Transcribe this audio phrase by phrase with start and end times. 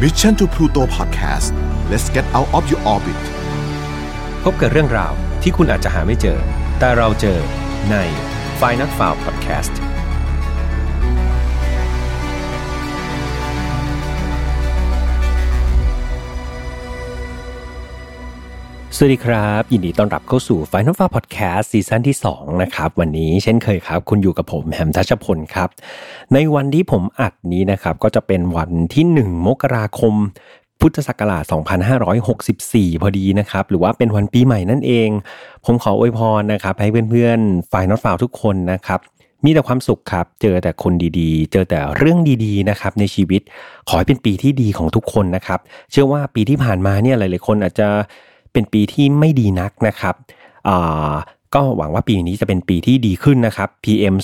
[0.00, 1.52] Mission to Pluto Podcast
[1.90, 3.22] let's get out of your orbit
[4.42, 6.38] พบกับเรื่องราวที่คุณอาจจะหาไม่เจอ
[6.78, 7.38] แต่เราเจอ
[7.90, 7.96] ใน
[8.60, 9.74] f i n a l f i l e Podcast
[19.02, 25.68] สวัสดีครับ ยินดีต้อนรับเข้าสู่ Final f a r Podcast ซีซั่นที่ 2 นะครับ วันนี้เช่นเคยครับ คุณอยู่กับผมแฮมทัชพลครับ
[26.32, 30.14] ในวันที่ผมอัดนี้นะครับ ก็จะเป็นวันที่ 1 มกราคม
[30.80, 31.44] พุทธศักราช
[32.22, 35.08] 2564 พอดีนะครับ หรือว่าเป็นวันปีใหม่นั่นเอง
[35.64, 39.00] ผมขออวยพรนะครับ ให้เพื่อนๆ Final f a r ทุกคนนะครับ
[39.44, 43.42] มีแต่ความสุขครับ เจอแต่คนดีๆ เจอแต่เรื่องดีๆ นะครับในชีวิต
[43.88, 45.60] ขอให้เป็นปีที่ดีของทุกคนนะครับ
[45.90, 47.88] เชื่อว่าปีที่ผ่านมาเนี่ยหลายๆคนอาจจะ
[48.52, 50.14] เป็นปีที่ไม่ดีนักนะครับ
[51.54, 54.14] ก็หวังว่าปีนี้จะเป็นปีที่ดีขึ้นนะครับ PM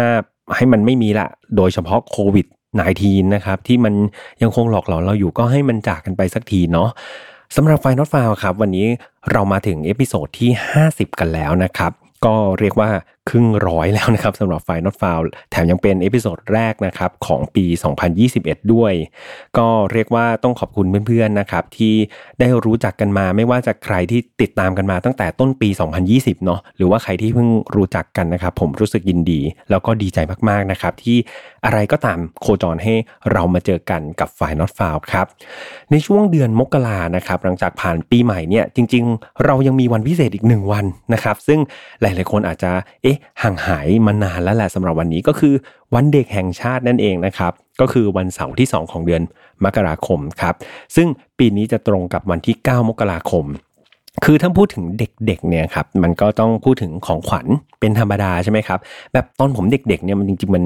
[0.00, 2.46] 2.5 ให้มันไม่มีละ โดยเฉพาะโควิด
[2.90, 3.94] -19 นะครับ ที่มัน
[4.42, 6.88] ยังคงหลอกหลอนเราอยู่ก็ให้มันจากกันไปสักทีเนาะ
[7.56, 8.86] สำหรับ File Not Found ครับ วันนี้
[9.32, 10.50] เรามาถึง episode ที่
[10.84, 11.92] 50 กันแล้วนะครับ
[12.24, 12.90] ก็เรียกว่า
[13.30, 15.18] ครึ่งร้อยแล้วนะครับสำหรับ File Not Found
[15.50, 17.64] แถมยังเป็น episode แรกนะครับของปี
[18.18, 18.92] 2021 ด้วย
[19.58, 21.94] ก็เรียกว่าต้องขอบคุณเพื่อนๆนะครับที่
[22.40, 25.68] ได้รู้จักกันมาไม่ว่าจะใครที่ติดตามกันมาตั้งแต่ต้นปี
[26.08, 31.16] 2020 เนาะหรือว่าใครที่เพิ่งรู้จักกันนะครับผมรู้สึกยินดี แล้วก็ดีใจมากๆนะครับที่
[31.64, 32.94] อะไรก็ตามโคจรให้
[33.32, 35.26] เรามาเจอกันกับไฟนอตฟาวครับ
[35.90, 40.84] ในช่วงเดือนมกรานะครับหลังจากผ่านปีใหม่เนี่ยจริง ๆ เรายังมีวันพิเศษอีกหนึ่งวัน
[41.14, 41.60] นะครับซึ่ง
[42.00, 43.11] หลายๆคนอาจจะเอ๊ะ
[43.42, 45.54] ห่างหายมานานแล้วแหละสำหรับวันนี้ก็คือ
[45.94, 49.22] วันเด็กแห่งชาตินั่นเองนะครับ ก็คือวันเสาร์ที่ 2 ของเดือน
[49.64, 50.54] มกราคมครับ
[50.96, 53.44] ซึ่งปีนี้จะตรงกับวันที่ 9 มกราคม
[54.24, 57.46] คือถ้าพูดถึงเด็กๆเนี่ยครับมันก็ต้องพูดถึงของขวัญ
[57.80, 58.78] เป็นธรรมดาใช่ไหมครับ
[59.12, 60.64] แบบตอนผมเด็กๆเนี่ยมันจริงๆมัน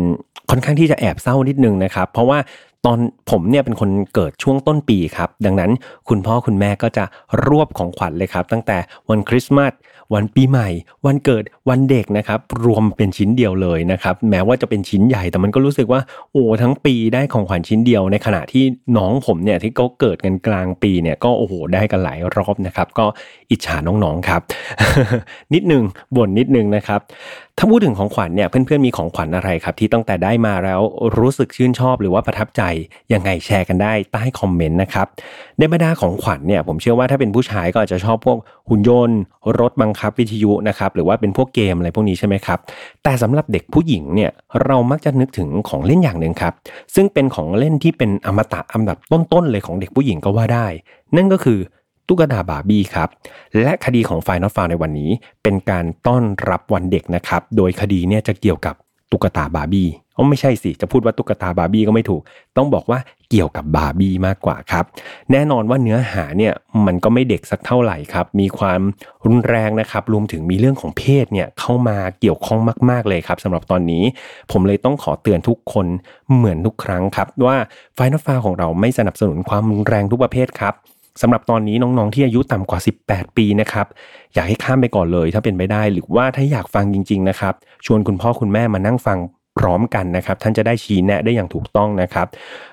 [0.51, 2.39] ค่อนข้างที่จะแอบเศร้านิดนึงนะครับเพราะว่า
[2.87, 2.99] ตอน
[3.31, 5.71] ผมเนี่ยเป็นคนเกิดช่วงต้นปีครับดังนั้น
[6.09, 7.05] คุณพ่อคุณแม่ก็จะ
[7.47, 9.73] รวบของขวัญเลยครับ ตั้งแต่วันคริสต์มาส
[10.15, 10.69] วันปีใหม่
[11.07, 16.01] วันเกิดวันเด็กนะครับ รวมเป็นชิ้นเดียวเลยนะครับ แม้ว่าจะเป็นชิ้นใหญ่แต่มันก็รู้สึกว่า
[16.33, 18.65] โอ้ทั้งปีได้ของขวัญชิ้นเดียว ในขณะที่
[18.97, 23.07] น้องผมเนี่ยที่เขาเกิดกันกลางปีเนี่ยก็โอ้โหได้กันหลายรอบนะครับ ก็
[23.51, 24.41] อิจฉาน้องๆครับ
[25.55, 25.85] นิดนึง
[26.17, 27.01] บ่นนิดนึงนะครับ
[27.59, 30.81] ถ้าพูดถึงของขวัญเนี่ยเพื่อนๆมีของขวัญอะไรครับ ที่ตั้งแต่ได้มาแล้ว
[31.19, 32.63] รู้สึกชื่นชอบหรือว่าประทับใจ
[33.13, 35.07] ยังไงแชร์กันได้ใต้คอมเมนต์นะครับ
[35.59, 39.19] ในบรรดาของขวัญเนี่ยผมเชื่อว่าถ้าเป็นผู้ชายก็อาจจะชอบพวกหุ่นยนต์
[39.61, 42.59] รถบังคับวิทยุนะครับหรือว่าเป็นพวกเกมอะไรพวกนี้ใช่ไหมครับ
[43.05, 44.31] แต่สำหรับเด็กผู้หญิงเนี่ย
[44.65, 46.53] เรามักจะนึกถึงของเล่นอย่างหนึ่งครับ
[46.95, 50.67] ซึ่งเป็นของเล่นที่เป็นอมตะอันดับต้นๆเลยของเด็กผู้หญิงก็ว่าได้
[51.17, 51.59] นั่นก็คือ
[52.09, 53.09] ตุ๊กตาบาร์บี้ครับ
[53.63, 55.11] และคดีของ File Not Found ในวันนี้
[55.43, 58.75] เป็นการต้อนรับวันเด็กนะครับ โดยคดีเนี่ยจะเกี่ยวกับ
[59.11, 62.23] ตุ๊กตาบาร์บี้อ๋อไม่ใช่สิจะพูดว่าตุ๊กตาบาร์บี้ก็ไม่ถูก
[62.57, 62.99] ต้องบอกว่า
[63.31, 64.85] เกี่ยวกับบาร์บี้มากกว่าครับ
[65.33, 66.53] แน่นอนว่าเนื้อหาเนี่ย
[66.87, 68.81] มันก็ไม่เด็กสักเท่าไหร่ครับ มีความ
[69.27, 74.03] รุนแรงนะครับ รวมถึงมีเรื่องของเพศเนี่ยเข้ามาเกี่ยวข้องมาก ๆเลยครับสำหรับตอนนี้
[74.53, 75.87] ผมเลยต้องขอเตือนทุกคน
[76.35, 77.57] เหมือนทุกครั้งครับ ว่า
[77.95, 80.75] ไฟนอตฟาของเราไม่สนับสนุนความรุนแรงทุกประเภทครับ
[81.23, 83.87] สำหรับตอนนี้น้องๆที่อายุต่ำกว่า 18 ปีนะครับ
[84.35, 87.55] อยากให้ข้ามไปก่อนเลยถ้าเป็นไปได้ หรือว่าถ้าอยากฟังจริงๆนะครับ
[87.87, 89.19] ชวนคุณพ่อคุณแม่มานั่งฟัง
[89.59, 92.27] พร้อมกันนะครับท่านจะได้ชี้แนะได้อย่างถูกต้องนะครับ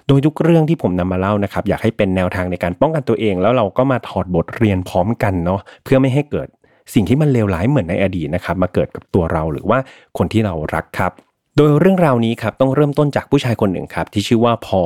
[0.08, 6.48] โดยทุกเรื่องที่ผมนำมาเล่านะครับ อยากให้เป็นแนวทางในการป้องกันตัวเอง แล้วเราก็มาถอดบทเรียนพร้อมกันเนาะเพื่อไม่ให้เกิด
[6.94, 9.80] สิ่งที่มันเลวร้ายเหมือนในอดีตนะครับ มาเกิดกับตัวเราหรือว่า
[10.18, 11.12] คนที่เรารักครับ
[11.58, 14.82] โดยเรื่องราวนี้ครับต้องเริ่มต้นจากผู้ชายคนหนึ่งครับที่ชื่อว่าพอล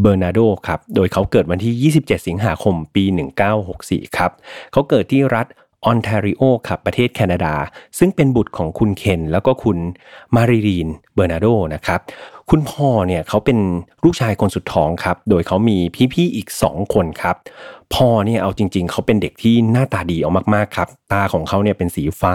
[0.00, 3.04] เบอร์นาร์โดครับ โดยเขาเกิดวันที่ 27 สิงหาคม ปี
[3.60, 4.30] 1964 ครับ
[4.72, 5.46] เขาเกิดที่รัฐ
[5.84, 7.54] ออนแทรีโอครับ ประเทศแคนาดา
[7.98, 9.78] ซึ่งเป็นบุตรของคุณเคนแล้วก็คุณ
[10.34, 12.00] มาริลีนเบอร์นาร์โดนะครับ
[12.50, 13.58] คุณพอลเนี่ยเขาเป็น
[14.04, 15.78] ลูกชายคนสุดท้องครับ โดยเขามี
[16.12, 17.36] พี่ๆอีก 2 คนครับ
[17.94, 22.34] พอลเนี่ยเอาจริง ๆ เขาเป็นเด็กที่หน้าตาดีเอามากๆครับ ตาของเขาเนี่ยเป็นสีฟ้า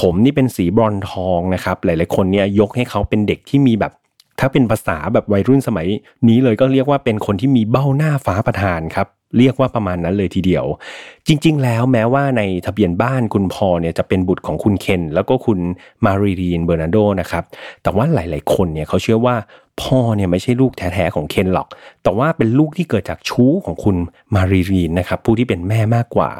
[0.00, 3.92] ผมนี่เป็นสีบลอนด์ทองนะครับ หลายๆคนเนี่ยยกให้เขาเป็นเด็กที่มีแบบ
[4.40, 5.86] ถ้าเป็นภาษาแบบวัยรุ่นสมัย
[6.28, 9.08] นี้เลยก็เรียกว่าเป็นคนที่มีเบ้าหน้าฟ้าประทานครับ
[9.38, 10.64] เรียกว่าประมาณนั้นเลยทีเดียว
[11.26, 15.58] จริง ๆ แล้วแม้ว่าในทะเบียนบ้านคุณพอลเนี่ยจะเป็นบุตรของคุณเคน แล้วก็คุณ
[16.04, 17.44] มาริลีนเบอร์นาร์โดนะครับ
[17.82, 19.36] แต่ว่าหลาย ๆ คนเนี่ยเขาเชื่อว่า
[19.82, 21.68] พอลเนี่ยไม่ใช่ลูกแท้ ๆ ของเคนหรอก
[22.02, 23.96] แต่ว่าเป็นลูกที่เกิดจากชู้ของคุณ
[24.34, 26.30] มารีรีนนะครับผู้ที่เป็นแม่มากกว่า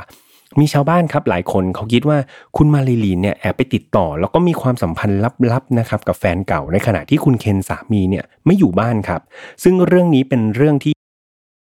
[0.61, 2.19] มีชาวบ้านครับหลายคนเขาคิดว่า
[2.57, 5.21] คุณมาลีลีนเนี่ยแอบไปติดต่อ แล้วก็มีความสัมพันธ์
[5.53, 9.21] ลับๆนะครับกับแฟนเก่าในขณะที่คุณเคนสามีเนี่ยไม่อยู่บ้านครับ
[9.63, 10.95] ซึ่งเรื่องนี้เป็นเรื่องที่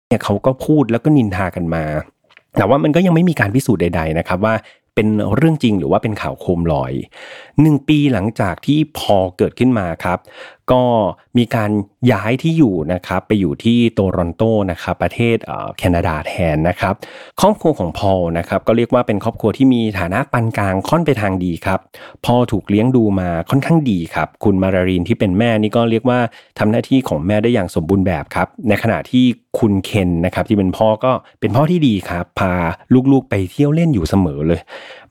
[0.09, 1.85] เนี่ยเขาก็พูดแล้วก็นินทากันมา
[2.59, 4.55] แต่ว่ามันก็ยังไม่มีการพิสูจน์ใด ๆ นะครับว่า
[4.95, 6.93] เป็นเรื่องจริงหรือว่าเป็นข่าวโคมลอย
[7.61, 10.19] หนึ่งปีหลังจากที่พอเกิดขึ้นมาครับ
[10.73, 10.83] ก็
[11.39, 11.71] มีการ
[12.13, 15.37] ย้ายที่อยู่นะครับไปอยู่ที่โตรอนโตนะครับประเทศ
[15.79, 16.95] แคนาดาแทนนะครับ
[17.41, 21.81] ครอบครัวของพอลนะครับก็เรียกว่าเป็นครอบครัวที่มีฐานะปานกลางค่อนไปทางดีครับ
[22.25, 26.19] พอถูกเลี้ยงดูมาค่อนข้างดีครับคุณมารารีนที่เป็นแม่นี่ก็เรียกว่า
[26.59, 29.25] ทำหน้าที่ของแม่ได้อย่างสมบูรณ์แบบครับในขณะที่
[29.59, 32.53] คุณเคนนะครับที่เป็นพ่อก็เป็นพ่อที่ดีครับพา
[33.13, 34.61] ลูกๆไปเที่ยวเล่นอยู่เสมอเลย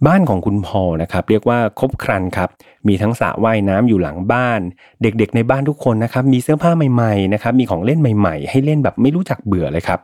[0.08, 2.50] บ้านของคุณพอนะครับเรียกว่าครบครันครับ
[2.88, 4.62] มีทั้งสระว่ายน้ำอยู่หลังบ้าน
[5.02, 10.00] เด็กๆในบ้านทุกคนนะครับมีเสื้อผ้าใหม่ๆนะครับมีของเล่นใหม่ๆ ให้เล่นแบบไม่รู้จักเบื่อเลยครับ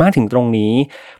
[0.00, 0.72] มาถึงตรงนี้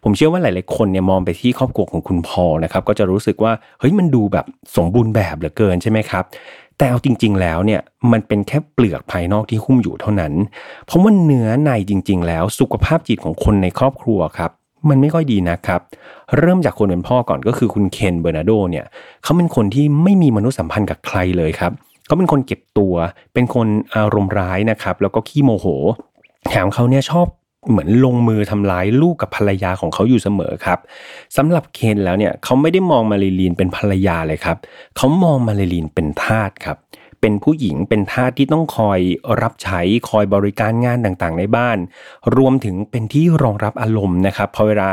[0.02, 6.24] ผมเชื่อว่าหลายๆคนเนี่ยมองไปที่ครอบครัวของคุณพอนะครับก็จะรู้สึกว่าเฮ้ยมันดูแบบสมบูรณ์แบบเหลือเกินใช่ไหมครับ
[6.78, 7.80] แต่เอาจริง ๆ แล้วเนี่ย
[8.12, 10.32] มันเป็นแค่เปลือกภายนอกที่หุ้มอยู่เท่านั้น
[10.86, 14.50] เพราะว่าเนื้อในจริง ๆ แล้วสุขภาพจิตของคนในครอบครัวครับ
[14.88, 15.81] มันไม่ค่อยดีนะครับ
[16.38, 18.84] เริ่มจากคนเป็นพ่อก่อนก็คือคุณเคนเบอร์นาร์โดเนี่ย
[19.22, 21.72] เขาเป็นคนที่ไม่มีมนุษยสัมพันธ์กับใครเลยครับ
[22.06, 22.94] เขาเป็นคนเก็บตัว
[23.34, 23.66] เป็นคน
[23.96, 25.66] อารมณ์ร้ายนะครับ แล้วก็ขี้โมโห
[26.48, 27.26] แถมเขาเนี่ยชอบ
[27.70, 30.78] เหมือนลงมือทำร้ายลูกกับภรรยาของเขาอยู่เสมอครับ
[31.36, 34.56] สำหรับเคนแล้วเนี่ยเขาไม่ได้มองมาริลีนเป็นภรรยาเลยครับ
[34.96, 39.00] เขามองมาริลีนเป็นทาสครับเป็นผู้หญิงเป็นทาสที่ต้องคอย
[39.42, 39.80] รับใช้
[40.10, 41.78] คอยบริการงานต่างๆ ในบ้าน
[42.36, 44.88] รวมถึงเป็นที่รองรับอารมณ์นะครับพอเวลา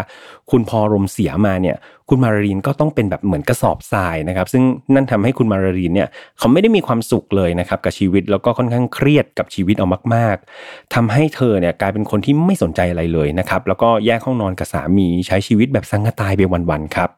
[0.52, 1.78] คุณพอรมเสียมาเนี่ย
[2.10, 4.64] คุณมารีนก็ต้องเป็นแบบเหมือนกระสอบทรายนะครับ ซึ่ง
[4.94, 6.08] นั่นทำให้คุณมารีนเนี่ย
[6.38, 10.36] เขาไม่ได้มีความสุขเลยนะครับกับชีวิตแล้วก็ค่อนข้างเครียดกับชีวิตเอามาก
[10.66, 17.10] ๆทำให้เธอเนี่ยกลายเป็นคนที่ไม่สนใจอะไรเลยนะครับแล้วก็แยกห้องนอนกับสามีใช้ชีวิตแบบสังกตายไปวันๆครับ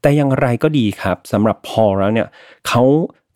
[0.00, 2.26] แต่อย่างไรก็ดีครับสำหรับพอแล้วเนี่ย
[2.68, 2.82] เขา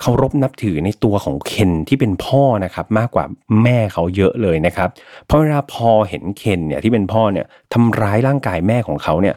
[0.03, 3.25] เคารพนับถือในตัวของเคนที่เป็นพ่อนะครับมากกว่า
[3.63, 4.89] แม่เขาเยอะเลยนะครับ
[5.27, 9.35] เพราะเวลาพอเห็นเคนเนี่ยที่เป็นพ่อเนี่ยทำร้ายร่างกายแม่ของเขาเนี่ย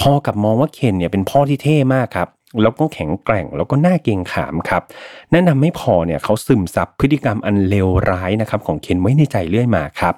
[0.00, 2.28] พ่อกับมองว่าเคนเนี่ยเป็นพ่อที่เท่มากครับ
[2.62, 4.82] แล้วก็แข็งแกร่งแล้วก็น่าเกรงขามครับ
[5.32, 10.14] นั่นทาให้พอเนี่ยเขาซึมซับพฤติกรรมอันเลวร้ายนะครับของเคนไว้ในใจเรื่อยมาครับ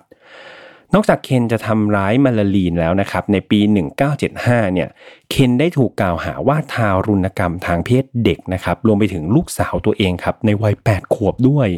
[0.94, 3.58] นอกจากเคนจะทำร้ายมาลาลีนแล้วนะครับ ในปี
[4.16, 4.88] 1975 เนี่ย
[5.30, 11.68] เคนได้ถูกกล่าวหาว่าทารุณกรรมทางเพศเด็กนะครับ รวมไปถึงลูกสาวตัวเองครับ ในวัย 8 ขวบด้วย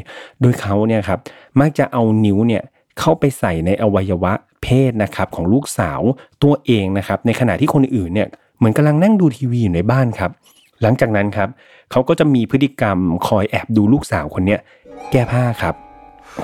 [0.41, 1.19] โดยเขาเนี่ยครับ
[1.61, 2.63] มักจะเอานิ้วเนี่ย
[2.99, 4.33] เข้าไปใส่ในอวัยวะ
[4.63, 6.01] เพศนะครับของลูกสาว
[6.43, 8.29] ตัวเองนะครับ ในขณะที่คนอื่นเนี่ย
[8.59, 10.31] เหมือนกำลังนั่งดูทีวีอยู่ในบ้านครับ
[10.83, 11.49] หลังจากนั้นครับ
[11.91, 14.57] เขาก็จะมีพฤติกรรมคอยแอบดูลูกสาวคนนี้
[15.11, 15.75] แก้ผ้าครับ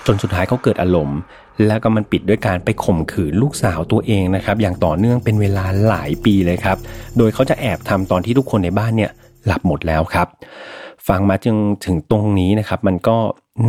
[0.06, 1.18] จนสุดท้ายเขาเกิดอารมณ์
[1.66, 6.78] แล้วก็มันปิดด้วยการไปข่มขืนลูกสาวตัวเองนะครับอย่างต่อเนื่องเป็นเวลาหลายปีเลยครับ
[7.18, 9.10] โดยเขาจะแอบทำตอนที่ทุกคนในบ้านเนี่ย
[9.46, 10.28] หลับหมดแล้วครับ
[11.08, 13.16] ฟังมาจึงถึงตรงนี้นะครับ มันก็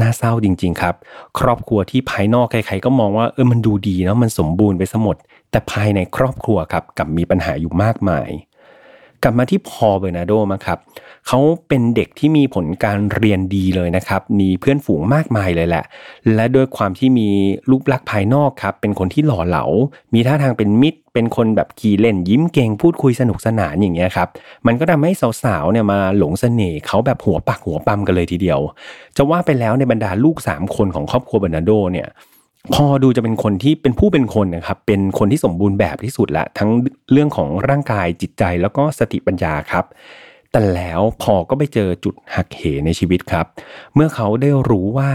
[0.02, 0.96] น่าเศร้าจริง ๆ ครับ
[1.40, 5.16] ครอบครัวที่ภายนอกใครๆก็มองว่าเออมันดูดีเนาะมันสมบูรณ์ไปสมด
[5.52, 8.30] แต่ภายในครอบครัวครับกับมีปัญหาอยู่มากมาย
[9.24, 15.86] กลับมาที่พอเบอร์นาโดมาครับเขาเป็นเด็กที่มีผลการเรียนดีเลยนะครับ มีเพื่อนฝูงมากมายเลยแหละ
[16.36, 17.30] และด้วยความที่มี
[17.70, 19.66] รูปลักษณ์ภายนอกครับ เป็นคนที่หล่อเหลา
[20.14, 24.28] มีท่าทางเป็นมิตร เป็นคนแบบขี่เล่นยิ้มเก่งพูดคุยสนุกสนานอย่างเงี้ยครับ
[24.68, 25.12] มันก็ทำให้
[25.44, 28.60] สาวๆเนี่ยมาหลงเสน่ห์เขาแบบหัวปักหัวปั๊มกันเลยทีเดียว
[29.18, 32.08] จะว่าไปแล้วในบรรดาลูก 3 คนของครอบครัวเบอร์นาโดเนี่ย
[32.74, 36.70] พอดูจะเป็นคนที่เป็นผู้เป็นคนนะครับ เป็นคนที่สมบูรณ์แบบที่สุดละทั้ง
[37.12, 39.86] เรื่องของร่างกายจิตใจแล้วก็สติปัญญาครับ
[40.56, 43.46] แต่แล้วพอก็ไปเจอจุดหักเหในชีวิตครับ
[43.96, 45.12] เมื่อเขาได้รู้ว่า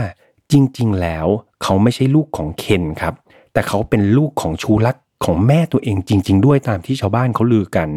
[0.53, 1.27] จริง ๆ แล้ว
[1.63, 3.15] เขาไม่ใช่ลูกของเคนครับ
[3.53, 7.89] แต่เขาเป็นลูกของชูรักของแม่ตัวเองจริง ๆ ด้วยตามที่ชาวบ้านเขาลือกัน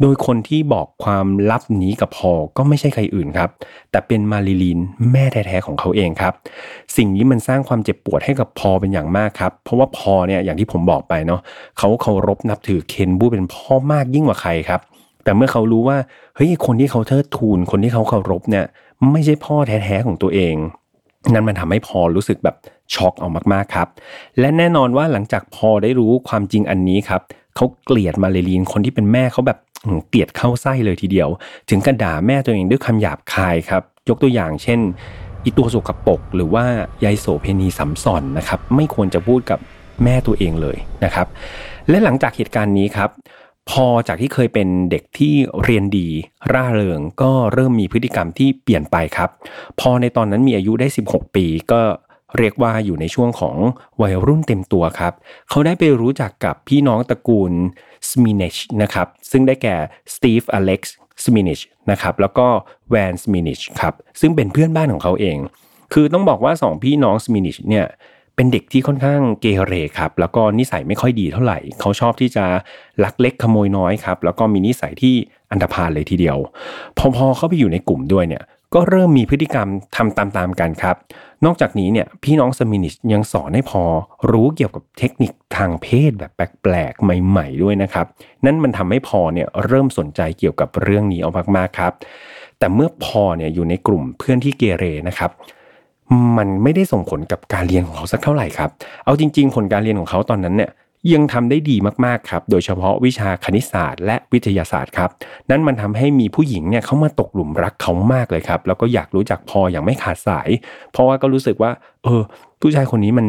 [0.00, 3.50] โดยคนที่บอกความลับนี้กับพอก็ไม่ใช่ใครอื่นครับ
[3.90, 4.78] แต่เป็นมาริลีน
[5.12, 6.32] แม่แท้ๆของเขาเองครับ
[6.96, 11.40] สิ่งนี้มันสร้างความเจ็บปวดให้กับพอเป็นอย่างมากครับ เพราะว่าพอเนี่ยอย่างที่ผมบอกไปเนาะ
[11.78, 14.80] เขาเคารพนับถือเคนบูเป็นพ่อมากยิ่งกว่าใครครับ
[15.24, 15.98] แต่เมื่อเขารู้ว่า
[16.36, 18.64] เฮ้ยคนที่เขาเทิดทูนคนที่เขาเคารพเนี่ย
[19.12, 20.54] ไม่ใช่พ่อแท้ๆของตัวเอง
[21.32, 22.56] นั่นมันทำให้พอรู้สึกแบบ
[22.94, 23.88] ช็อกออกมากๆครับ
[24.38, 27.22] และแน่นอนว่าหลังจากพอได้รู้ความจริงอันนี้ครับ
[27.56, 29.58] เขาเกลียดมาเลลีนคนที่เป็นแม่เขาแบบ
[30.08, 31.28] เกลียดเข้าไส้เลยทีเดียว
[31.70, 34.80] ถึงกระด่าแม่ตัวเองด้วยคำหยาบคายครับยกตัวอย่างเช่น
[35.44, 36.64] อีตัวสกปรกหรือว่า
[37.04, 39.58] ยายโสเพณีสัมสอนนะครับไม่ควรจะพูดกับ
[40.04, 41.26] แม่ตัวเองเลยนะครับ
[41.88, 43.10] และหลังจากเหตุการณ์นี้ครับ
[43.70, 46.08] พอจากที่เคยเป็นเด็กที่เรียนดี
[46.52, 49.30] ร่าเริงก็เริ่มมีพฤติกรรมที่เปลี่ยนไปครับ
[49.80, 51.80] พอในตอนนั้นมีอายุได้ 16 ปีก็
[52.38, 53.56] เรียกว่าอยู่ในช่วงของ
[54.02, 55.12] วัยรุ่นเต็มตัวครับ
[55.48, 57.52] เขาได้ไปรู้จักกับพี่น้องตระกูล
[58.10, 59.76] สมินชนะครับ ซึ่งได้แก่
[60.14, 62.46] สตีฟอเล็กซ์สมินชนะครับแล้วก็
[62.90, 65.38] แวนสมินชครับซึ่งเป็นเพื่อนบ้านของเขาเอง
[65.92, 67.86] คือต้องบอกว่าสองพี่น้องสมินชเนี่ย
[68.36, 72.44] เป็นเด็กที่ค่อนข้างเกเรครับ แล้วก็นิสัยไม่ค่อยดีเท่าไหร่ เขาชอบที่จะ
[73.04, 75.14] ลักเล็กขโมยน้อยครับ แล้วก็มีนิสัยที่
[75.50, 76.38] อันดพานเลยทีเดียว
[76.98, 80.96] พอพอเข้าไปอยู่ในกลุ่มด้วยเนี่ย ก็เริ่มมีพฤติกรรมทำตามๆกันครับ
[81.44, 83.82] นอกจากนี้เนี่ยพี่น้องสมินิชยังสอนให้พอ
[84.30, 88.06] รู้เกี่ยวกับเทคนิคทางเพศแบบแปลกๆใหม่ ๆด้วยนะครับ
[88.44, 91.92] นั่นมันทำให้พอเนี่ยเริ่มสนใจเกี่ยวกับเรื่องนี้เอามากๆครับ
[92.58, 95.30] แต่เมื่อพอเนี่ยอยู่ในกลุ่มเพื่อนที่เกเรนะครับ
[96.38, 98.70] มันไม่ได้ส่งผลกับการเรียนของเขาสักเท่าไหร่ครับ
[99.04, 100.70] เอาจริง ๆ ผลการเรียนของเขาตอนนั้นเนี่ย
[101.14, 105.10] ยังทำได้ดีมากๆครับ โดยเฉพาะวิชาคณิตศาสตร์ และวิทยาศาสตร์ครับ
[105.50, 110.48] นั่นมันทำให้มีผู้หญิงเนี่ยเขามาตกหลุมรักเขามากเลยครับ แล้วก็อยากรู้จักพออย่างไม่ขาดสาย
[110.92, 111.70] เพราะว่าก็รู้สึกว่า
[112.04, 112.22] เออ
[112.60, 113.26] ผู้ชายคนนี้มัน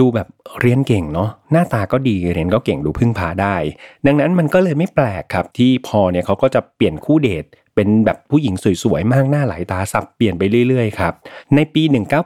[0.00, 0.28] ดูแบบ
[0.60, 3.56] เรียนเก่งเนาะหน้าตาก็ดีเรียนก็เก่งดูพึ่งพาได้
[4.06, 7.44] ดังนั้นมันก็เลยไม่แปลกครับที่พอเนี่ยเขาก็จะเปลี่ยนคู่เดท
[7.74, 11.12] เป็นแบบผู้หญิงสวยๆ มากหน้าหลายตาสับเปลี่ยนไปเรื่อยๆครับ
[11.54, 11.82] ในปี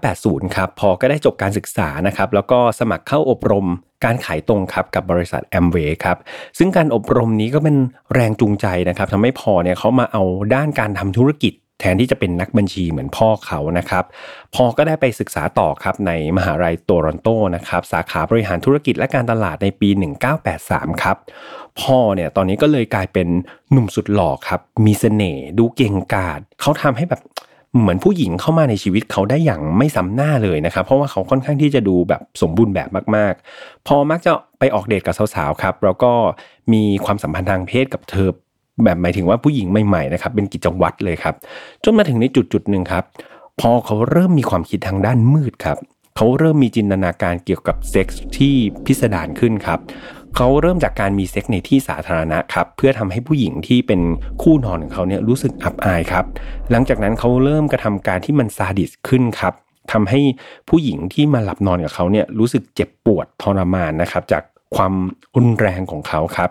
[0.07, 3.67] 1980 ครับพอก็ได้จบการศึกษานะครับแล้วก็สมัครเข้าอบรม
[4.05, 6.17] การขายตรงครับกับบริษัทแอมเวย์ครับ
[6.59, 7.77] ซึ่งการอบรมนี้ก็เป็น
[8.15, 10.23] แรงจูงใจนะครับทำให้พอเนี่ยเขามาเอา
[10.55, 14.05] ด้านการทำธุรกิจ แทนที่จะเป็นนักบัญชีเหมือนพ่อเขานะครับ
[14.55, 19.89] พอก็ได้ไปศึกษาต่อครับในมหาลัยโตรอนโตนะครับ สาขาบริหารธุรกิจและการตลาดในปี
[20.47, 21.17] 1983 ครับ
[21.81, 23.29] พ่อเนี่ยตอนนี้ก็เลยกลายเป็น
[23.73, 27.23] หนุ่มสุดหล่อครับ มีเสน่ห์ดูเก่งกาจเขาทำให้แบบ
[27.81, 36.13] เหมือนผู้หญิงเข้ามาในชีวิตเขาได้อย่างไม่ซ้ำหน้าเลยนะครับ เพราะว่าเขาค่อนข้างที่จะดูแบบสมบูรณ์แบบมาก ๆ พอลมักจะไปออกเดทกับสาวๆครับ แล้วก็
[36.73, 38.31] มีความสัมพันธ์ทางเพศกับเธอ
[38.85, 41.35] แบบหมายถึงว่าผู้หญิงใหม่ๆนะครับเป็นกิจวัตรเลยครับ
[41.85, 43.05] จนมาถึงในจุดจุดหนึ่งครับ
[43.61, 45.79] พอเขาเริ่มมีความคิดทางด้านมืดครับ
[46.17, 48.55] เขาเริ่มมีจินตนาการเกี่ยวกับเซ็กส์ที่
[48.87, 49.79] พิสดารขึ้นครับ
[50.37, 54.01] เขาเริ่มจากการมีเซ็กส์ในที่สาธารณะครับเพื่อทำให้ผู้หญิงที่เป็น
[54.43, 56.25] คู่นอนของเขาเนี่ยรู้สึกอับอายครับ
[56.71, 59.55] หลังจากนั้นเขาเริ่มกระทำการที่มันซาดิสขึ้นครับ
[59.93, 60.21] ทำให้
[60.69, 64.43] ผู้หญิงที่มาหลับนอนกับเขาเนี่ยรู้สึกเจ็บปวดทรมานนะครับ จาก
[64.77, 64.93] ความ
[65.37, 66.51] รุนแรงของเขาครับ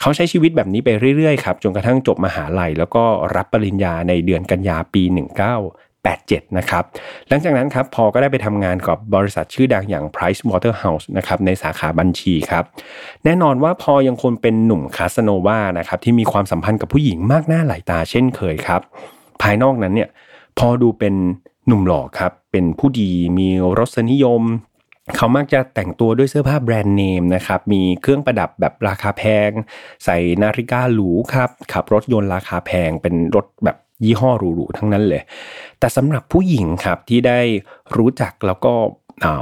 [0.00, 3.04] เขาใช้ชีวิตแบบนี้ไปเรื่อยๆครับจนกระทั่งจบมหาลัย แล้วก็
[3.36, 6.84] รับปริญญาในเดือนกันยาปี 1987 นะครับ
[7.28, 12.64] หลังจากนั้นครับพอก็ได้ไปทำงานกับบริษัทชื่อดังอย่าง Price Waterhouse นะครับในสาขาบัญชีครับ
[13.24, 18.80] แน่นอนว่าพอยังคงเป็นหนุ่มคาสโนวานะครับที่มีความสัมพันธ์กับผู้หญิงมากหน้าหลายตาเช่นเคยครับ
[19.42, 20.08] ภายนอกนั้นเนี่ย
[20.58, 21.14] พอดูเป็น
[21.66, 23.48] หนุ่มหล่อครับเป็นผู้ดีมี
[23.78, 24.42] รสนิยม
[25.16, 29.50] เขามักจะแต่งตัวด้วยเสื้อผ้าแบรนด์เนมนะครับ มีเครื่องประดับแบบราคาแพง
[30.04, 35.22] ใส่นาฬิกาหรูครับ ขับรถยนต์ราคาแพง เป็นรถแบบยี่ห้อหรูๆทั้งนั้นเลย
[35.78, 37.40] แต่สำหรับผู้หญิงครับที่ได้
[37.96, 38.72] รู้จักแล้วก็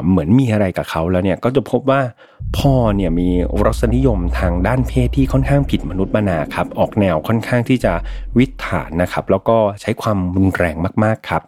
[0.08, 2.00] เหมือนมีอะไรกับเขาแล้วเนี่ยก็จะพบว่า
[2.58, 3.28] พ่อเนี่ยมี
[3.64, 7.92] รสนิยมทางด้านเพศที่ค่อนข้างผิดมนุษย์มนาครับ ออกแนวค่อนข้างที่จะ
[8.38, 11.42] วิถานนะครับ แล้วก็ใช้ความรุนแรงมากๆครับ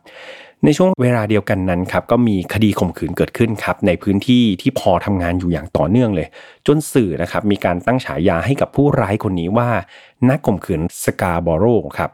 [0.65, 6.29] ในช่วงเวลาเดียวกันนั้นครับก็มีคดีข่มขืนเกิดขึ้นครับในพื้นที่ที่พอทำงานอยู่อย่างต่อเนื่องเลย
[6.67, 9.71] จนสื่อนะครับมีการตั้งฉายาให้กับผู้ร้ายคนนี้ว่า
[10.31, 11.65] นักข่มขืนสกาบอโร
[11.99, 12.11] ครับ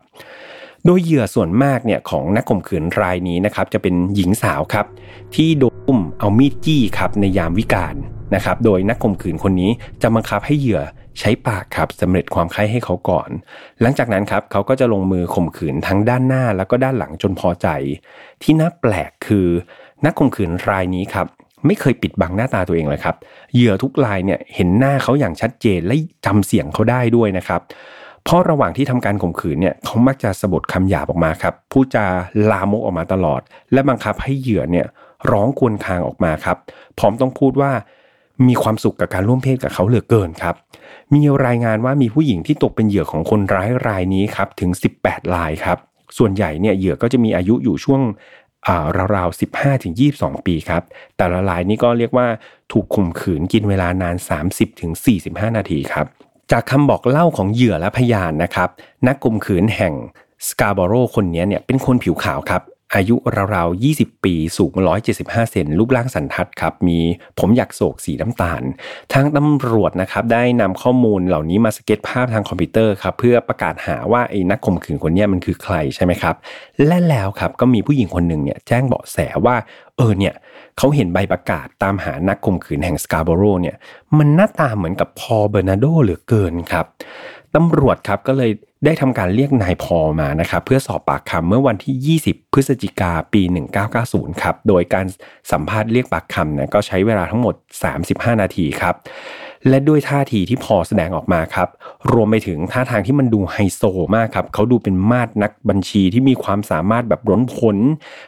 [0.85, 4.87] โดยเหยื่อส่วนมากเนี่ยของนักข่มขืนรายนี้นะครับจะเป็นหญิงสาวครับ
[5.35, 7.95] ที่โดนุ้มเอามีดจี้ครับในยามวิกาล
[8.35, 9.71] นะครับ โดยนักข่มขืนคนนี้
[10.03, 10.81] จะบังคับให้เหยื่อ
[11.21, 13.29] ใช้ปากครับสำเร็จความใคร่ให้เขาก่อน
[13.81, 17.69] หลังจากนั้นครับเขาก็จะลงมือข่มขืนทั้งด้านหน้าแล้วก็ด้านหลังจนพอใจ
[18.43, 19.47] ที่น่าแปลกคือ
[20.05, 21.27] นักข่มขืนรายนี้ครับ
[21.67, 23.17] ไม่เคยปิดบังหน้าตาตัวเองเลยครับ
[23.55, 25.95] เหยื่อทุกรายเนี่ยเห็นหน้าเขาอย่างชัดเจนและ
[26.27, 27.61] จำเสียงเขาได้ด้วยนะครับ
[28.25, 32.07] เพราะระหว่างที่ทำการข่มขืนเนี่ยเขามักจะสะบดคำหยาบออกมาครับพูดจา
[32.51, 33.41] ลามกออกมาตลอด
[33.73, 34.87] และบังคับให้เหยื่อเนี่ย
[35.31, 36.57] ร้องควนคางออกมาครับ
[36.99, 37.73] พร้อมต้องพูดว่า
[38.49, 40.55] มีความสุขกับการร่วมเพศกับเขาเหลือเกินครับ
[41.15, 45.79] มีรายงานว่ามีผู้หญิงที่ตกเป็นเหยื่อของคนร้ายรายนี้ครับถึง 18รายครับ
[46.19, 48.01] ส่วนใหญ่เนี่ยเหยื่อก็จะมีอายุอยู่ช่วง
[49.15, 50.83] ราวๆ 15ถึง22 ปีครับ
[51.17, 52.27] แต่ละรายนี้ก็เรียกว่า
[52.73, 54.17] ถูกข่มขืนกินเวลานาน
[54.49, 54.93] 30ถึง
[55.25, 56.07] 45 นาทีครับ
[56.53, 58.69] จากคำบอกเล่าของเหยื่อและพยานนะครับ
[59.07, 59.95] นักข่มขืนแห่ง
[60.49, 62.63] สการ์โบโรคนนี้เนี่ยเป็นคนผิวขาวครับ
[62.97, 63.17] อายุ
[63.55, 64.73] ราวๆ 20 ปี สูง
[65.13, 66.99] 175 เซน รูปร่างสันทัดครับ มี
[67.39, 68.63] ผมหยักศกสีน้ำตาล
[69.13, 76.35] ทางตำรวจนะครับได้นำข้อมูลเหล่านี้มาสเก็ตช์ภาพทางคอมพิวเตอร์ครับ เพื่อประกาศหาว่าไอ้นักข่มขืนคนนี้มันคือใครใช่ไหมครับ
[76.87, 79.57] และแล้วครับก็มีผู้หญิงคนหนึ่งเนี่ยแจ้งเบาะแสว่า
[79.97, 80.35] เออเนี่ย
[80.79, 83.77] เขาเห็นใบประกาศตามหานักข่มขืนแห่งสการ์โบโรเนี่ย
[84.19, 86.87] มันหน้าตาเหมือนกับพอลเบอร์นาโดเหลือเกินครับ
[87.57, 88.51] ตำรวจครับก็เลย
[88.85, 93.43] ได้ทำการเรียกนายพอลมานะครับเพื่อสอบปากคำเมื่อวันที่ 20 พฤศจิกาปี
[93.93, 95.07] 1990 ครับโดยการ
[95.53, 97.55] สัมภาษณ์เรียกปากคำเนี่ยก็ใช้เวลาทั้งหมด
[97.99, 98.95] 35 นาทีครับ
[99.69, 101.69] และด้วยท่าทีที่พอลแสดงออกมาครับ
[102.13, 103.83] รวมไปถึงท่าทางที่มันดูไฮโซ
[104.17, 107.77] มากครับเขาดูเป็นมาดนักบัญชีที่มีความสามารถแบบล้นพ้น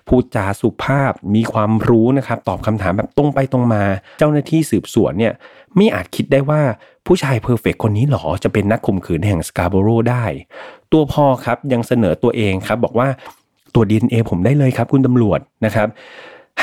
[0.09, 3.85] พูดจาสุภาพ มีความรู้นะครับ ตอบคำถามแบบตรงไปตรงมา
[4.19, 5.35] เจ้าหน้าที่สืบสวนเนี่ย
[5.77, 6.61] ไม่อาจคิดได้ว่า
[7.07, 10.25] ผู้ชายเพอร์เฟกคนนี้หรอจะเป็นนักข่มขืนแห่งสกาโบโรได้
[10.93, 13.09] ตัวพอครับยังเสนอตัวเองครับ บอกว่า
[13.75, 15.89] ตรวจ DNA ผมได้เลยครับคุณตำรวจนะครับ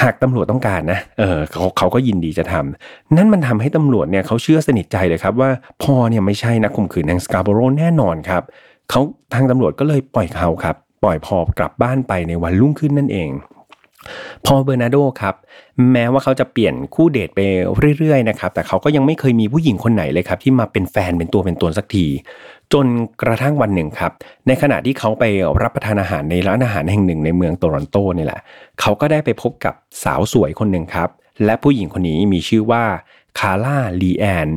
[0.01, 5.49] หากตำรวจต้องการนะ เออเขาเขาก็ยินดีจะทำ นั่นมันทำให้ตำรวจเนี่ยเขาเชื่อสนิทใจเลยครับว่า
[5.83, 8.43] พอเนี่ยไม่ใช่นักข่มขืนแห่งสกาโบโรแน่นอนครับ
[8.89, 9.01] เขา
[9.33, 13.29] ทางตำรวจก็เลยปล่อยเขาครับ ปล่อยพอกลับบ้านไปในวันรุ่งขึ้นนั่นเอง
[14.45, 15.35] พอลเบอร์นาโดครับ
[15.91, 17.39] แม้ว่าเขาจะเปลี่ยนคู่เดทไป
[17.97, 22.07] เรื่อยๆนะครับแต่เขาก็ยังไม่เคยมีผู้หญิงคนไหนเลยครับที่มาเป็นแฟนเป็นตัวเป็นตนสักที
[22.73, 22.85] จน
[23.21, 24.11] กระทั่งวันหนึ่งครับ
[24.47, 25.23] ในขณะที่เขาไป
[25.61, 28.41] รับประทานอาหารในร้านอาหารแห่งหนึ่งในเมืองโตรอนโตนี่แหละ
[28.81, 31.09] เขาก็ได้ไปพบกับสาวสวยคนหนึ่งครับ
[31.45, 32.83] และผู้หญิงคนนี้มีชื่อว่า
[33.39, 34.49] คาร่าลีแอน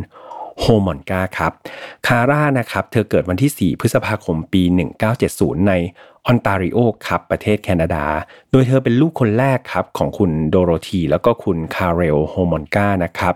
[0.60, 1.52] โฮมอลกาครับ
[2.06, 4.62] คาร่านะครับ เธอเกิดวันที่ 4 พฤษภาคมปี
[5.14, 5.72] 1970 ใน
[6.26, 8.04] ออนตาริโอครับประเทศแคนาดา
[8.50, 13.34] โดยเธอเป็นลูกคนแรกครับของคุณโดโรธีแล้วก็คุณคาเรลโฮมอนกานะครับ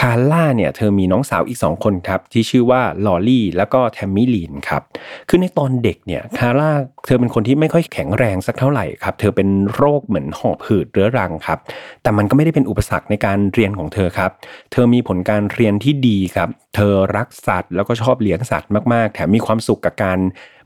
[0.00, 4.82] คาร่าเนี่ยเธอมีน้องสาวอีกสองคนครับ ที่ชื่อว่าลอรี่แล้วก็แทมมี่ลีนครับ
[5.28, 6.70] คือในตอนเด็กเนี่ยคาร่า
[7.06, 11.58] เธอเป็นคนที่ไม่ค่อยแข็งแรงสักเท่าไหร่ครับเธอเป็นโรคเหมือนหอบหืดเรื้อรังครับ
[12.02, 14.30] แต่มันก็ไม่ได้เป็นอุปสรรคในการเรียนของเธอครับ
[14.72, 20.18] เธอมีผลการเรียนที่ดีครับ เธอรักสัตว์แล้วก็ชอบเลี้ยงสัตว์มากๆ แถมมีความสุขกับการ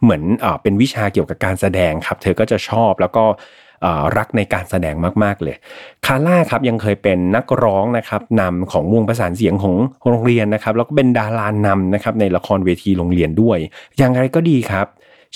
[0.03, 3.25] เหมือนเอเป็นวิชาเกี่ยวกับการแสดงครับ เธอก็จะชอบแล้วก็
[4.17, 5.57] รักในการแสดงมาก ๆ เลย
[6.07, 9.77] คาร่าครับยังเคยเป็นนักร้องนะครับนำของวงประสานเสียงของ
[10.09, 13.59] โรงเรียนนะครับ แล้วก็เป็นดารานำนะครับในละครเวทีโรงเรียนด้วย
[13.99, 14.87] อย่างไรก็ดีครับ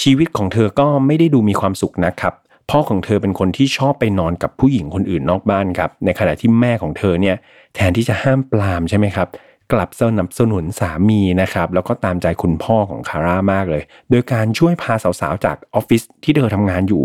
[0.02, 2.34] ชีวิตของเธอก็ไม่ได้ดูมีความสุขนะครับ
[2.70, 7.36] พ่อของเธอเป็นคนที่ชอบไปนอนกับผู้หญิงคนอื่นนอกบ้านครับ ในขณะที่แม่ของเธอเนี่ย
[7.74, 9.28] แทนที่จะห้ามปรามใช่ไหมครับ
[9.72, 17.04] กลับสนับสนุนสามีนะครับแล้วก็ตามใจคุณพ่อของคาร่ามากเลย โดยการช่วยพาสาวๆจากออฟฟิศที่เธอทำงานอยู่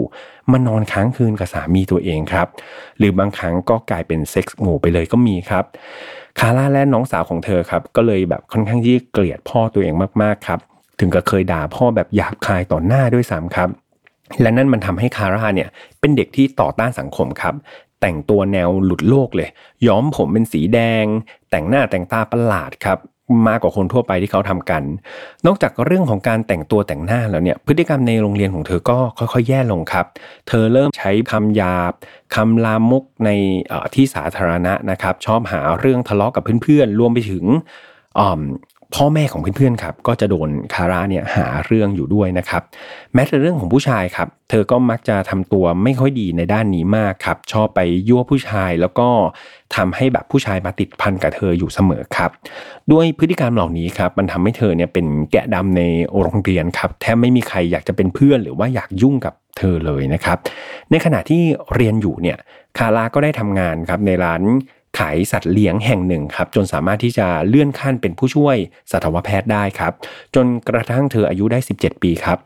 [0.52, 2.48] มานอนค้างคืนกับสามีตัวเองครับ
[2.98, 5.66] หรือบางครั้งก็กลายเป็นเซ็กส์หมู่ไปเลยก็มีครับ
[6.40, 10.60] คาร่าและน้องสาวของเธอครับก็เลยแบบค่อนข้างที่เกลียดพ่อตัวเองมากๆครับ
[11.00, 13.70] ถึงกับเคยด่าพ่อแบบหยาบคายต่อหน้าด้วยซ้ำครับ
[14.42, 17.56] และนั่นมันทำให้คาร่าเนี่ยเป็นเด็กที่ต่อต้านสังคมครับ
[18.02, 19.50] แต่งตัวแนวหลุดโลกเลย
[19.88, 21.06] ย้อมผมเป็นสีแดง
[21.52, 23.00] แต่งหน้าแต่งตาประหลาดครับ
[23.48, 24.84] มากกว่าคนทั่วไปที่เขาทำกัน
[25.46, 30.06] นอกจากเรื่องของการแต่งตัวแต่งหน้าแล้วเนี่ยพฤติกรรมในโรงเรียนของเธอก็ค่อยๆ แย่ลงครับ
[30.48, 31.94] เธอเริ่มใช้คำหยาบ
[32.36, 33.30] คำลามกใน
[33.96, 37.46] ที่สาธารณะนะครับ ชอบหาเรื่องทะเลาะกับเพื่อนๆ รวมไปถึง
[38.96, 42.62] พ่อแม่ของเพื่อนๆครับก็จะโดนคาร่าเนี่ยหาเรื่องอยู่ด้วยนะครับ
[43.14, 49.08] แม้แต่เรื่องของผู้ชายครับ เธอก็มักจะทำตัวไม่ค่อยดีในด้านนี้มากครับ ชอบไปยั่วผู้ชายแล้วก็
[49.76, 52.32] ทำให้แบบผู้ชายมาติดพันกับเธออยู่เสมอครับ
[52.92, 55.82] ด้วยพฤติกรรมเหล่านี้ครับมันทำให้เธอเนี่ยเป็นแกะดำใน
[56.22, 60.38] โรงเรียนครับแทบไม่มีใครอยากจะเป็นเพื่อนหรือว่าอยากยุ่งกับเธอเลยนะครับ
[60.92, 61.42] ในขณะที่
[61.76, 62.38] เรียนอยู่เนี่ย
[62.78, 64.42] คาร่าก็ได้ทำงานครับในร้าน
[64.98, 68.56] ขายสัตว์เลี้ยงแห่งหนึ่งครับจนสามารถที่จะเลื่อนขั้นเป็นผู้ช่วย
[68.92, 69.94] สัตวแพทย์ได้ครับ
[70.36, 72.38] จนกระทั่งเธออายุได้ 17 ปีครับ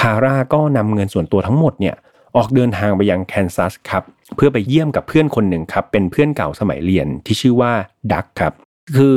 [0.00, 1.94] คาร่าก็นำเงินส่วนตัวทั้งหมดเนี่ย
[2.36, 4.02] ออกเดินทางไปยังแคนซัสครับ
[4.36, 7.72] เพื่อไปเยี่ยมกับเพื่อนคนหนึ่งครับเป็นเพื่อนเก่าสมัยเรียนที่ชื่อว่า
[8.12, 8.52] ดักครับ
[8.96, 9.16] คือ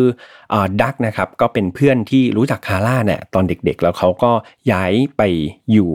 [0.81, 4.31] ดักนะครับก็เป็นเพื่อนที่รู้จักคาร่าเนี่ยตอนเด็กๆ แล้วเขาก็
[4.71, 5.21] ย้ายไป
[5.71, 5.89] อยู่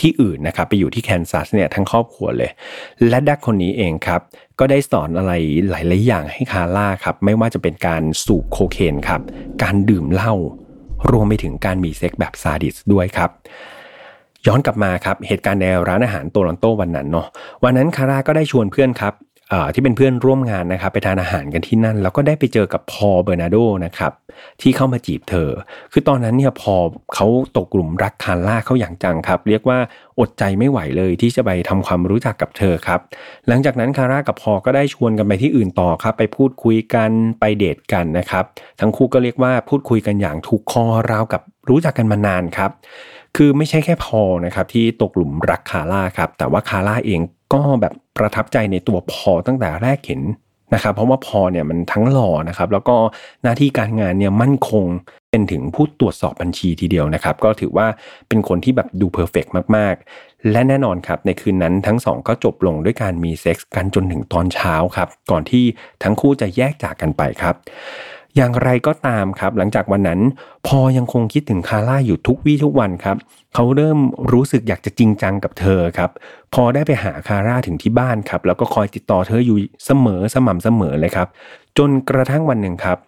[0.00, 2.50] ที่อื่นนะครับไปอยู่ที่แคนซัสเนี่ยทั้งครอบครัวเลย
[3.08, 4.20] และดักคนนี้เองครับ
[4.58, 5.32] ก็ได้สอนอะไร
[5.70, 9.20] หลายๆอย่างให้คาร่าครับไม่ว่าจะเป็นการสูบโคเคนครับ
[9.62, 10.34] การดื่มเหล้า
[11.10, 13.30] รวมไปถึงการมีเซ็กแบบซาดิสด้วยครับ
[14.46, 17.26] ย้อนกลับมาครับเหตุการณ์ในร้านอาหารโตลอนโตวันนั้นเนาะ
[17.64, 19.14] วันนั้นคาร่าก็ได้ชวนเพื่อนครับ
[19.74, 24.12] ที่เป็นเพื่อนร่วมงานนะครับไปทานอาหารกันที่นั่น แล้วก็ได้ไปเจอกับพอเบอร์นาโดนะครับ
[24.62, 25.50] ที่เข้ามาจีบเธอ
[25.92, 26.74] คือตอนนั้นเนี่ยพอ
[27.14, 29.78] เขาตกกลุ่มรักคาร่าเขาอย่างจังครับ เรียกว่า
[30.20, 33.00] อดใจไม่ไหวเลยที่จะไปทำความรู้จักกับเธอครับ
[33.48, 38.44] หลังจากนั้นคาร่ากับพอลก็ได้ชวนกันไปที่อื่นต่อครับ ไปพูดคุยกันไปเดทกันนะครับ
[38.80, 42.70] ทั้งคู่ก็เรียกว่าพูดคุยกันอย่างถูกคอราวกับรู้จักกันมานานครับ
[43.36, 47.20] คือไม่ใช่แค่พอลนะครับที่ตกหลุมรักคาร่าครับแต่ว่าคาร่าเอง
[47.52, 50.22] ก็แบบประทับใจในตัวพอลตั้งแต่แรกเห็น
[50.74, 52.96] นะครับ เพราะว่าพอลเนี่ยมันทั้งหล่อนะครับ แล้วก็
[53.42, 54.84] หน้าที่การงานเนี่ยมั่นคง
[55.30, 57.86] เป็นถึงผู้ตรวจสอบบัญชีทีเดียวนะครับ ก็ถือว่า
[58.28, 59.44] เป็นคนที่แบบดู perfect
[59.76, 65.64] มาก ๆ และแน่นอนครับในคืนนั้นทั้งสองก็จบลงด้วยการมีเซ็กส์กันจนถึงตอนเช้าครับ ก่อนที่
[66.02, 67.54] ทั้งคู่จะแยกจากกันไปครับ
[68.36, 70.20] อย่างไรก็ตามครับ หลังจากวันนั้น
[70.66, 73.16] พอยังคงคิดถึงคาร่าอยู่ทุกวี่ทุกวันครับ
[73.54, 73.98] เขาเริ่ม
[74.32, 76.10] รู้สึกอยากจะจริงจังกับเธอครับ
[76.54, 81.28] พอได้ไปหาคาร่าถึงที่บ้านครับ แล้วก็คอยติดต่อเธออยู่เสมอสม่ำเสมอเลยครับ
[81.78, 82.98] จนกระทั่งวันหนึ่งครับ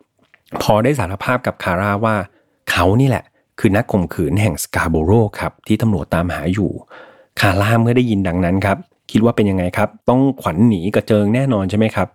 [0.63, 2.17] พอได้สารภาพกับคาร่าว่า
[2.71, 3.25] เขานี่แหละ
[3.61, 6.71] คือนักข่มขืนแห่งสกาโบโรครับที่ตำรวจตามหาอยู่
[7.41, 8.79] คาร่าเมื่อได้ยินดังนั้นครับ
[9.11, 12.09] คิดว่าเป็นยังไงครับ ต้องขวัญหนีกระเจิงแน่นอนใช่ไหมครับ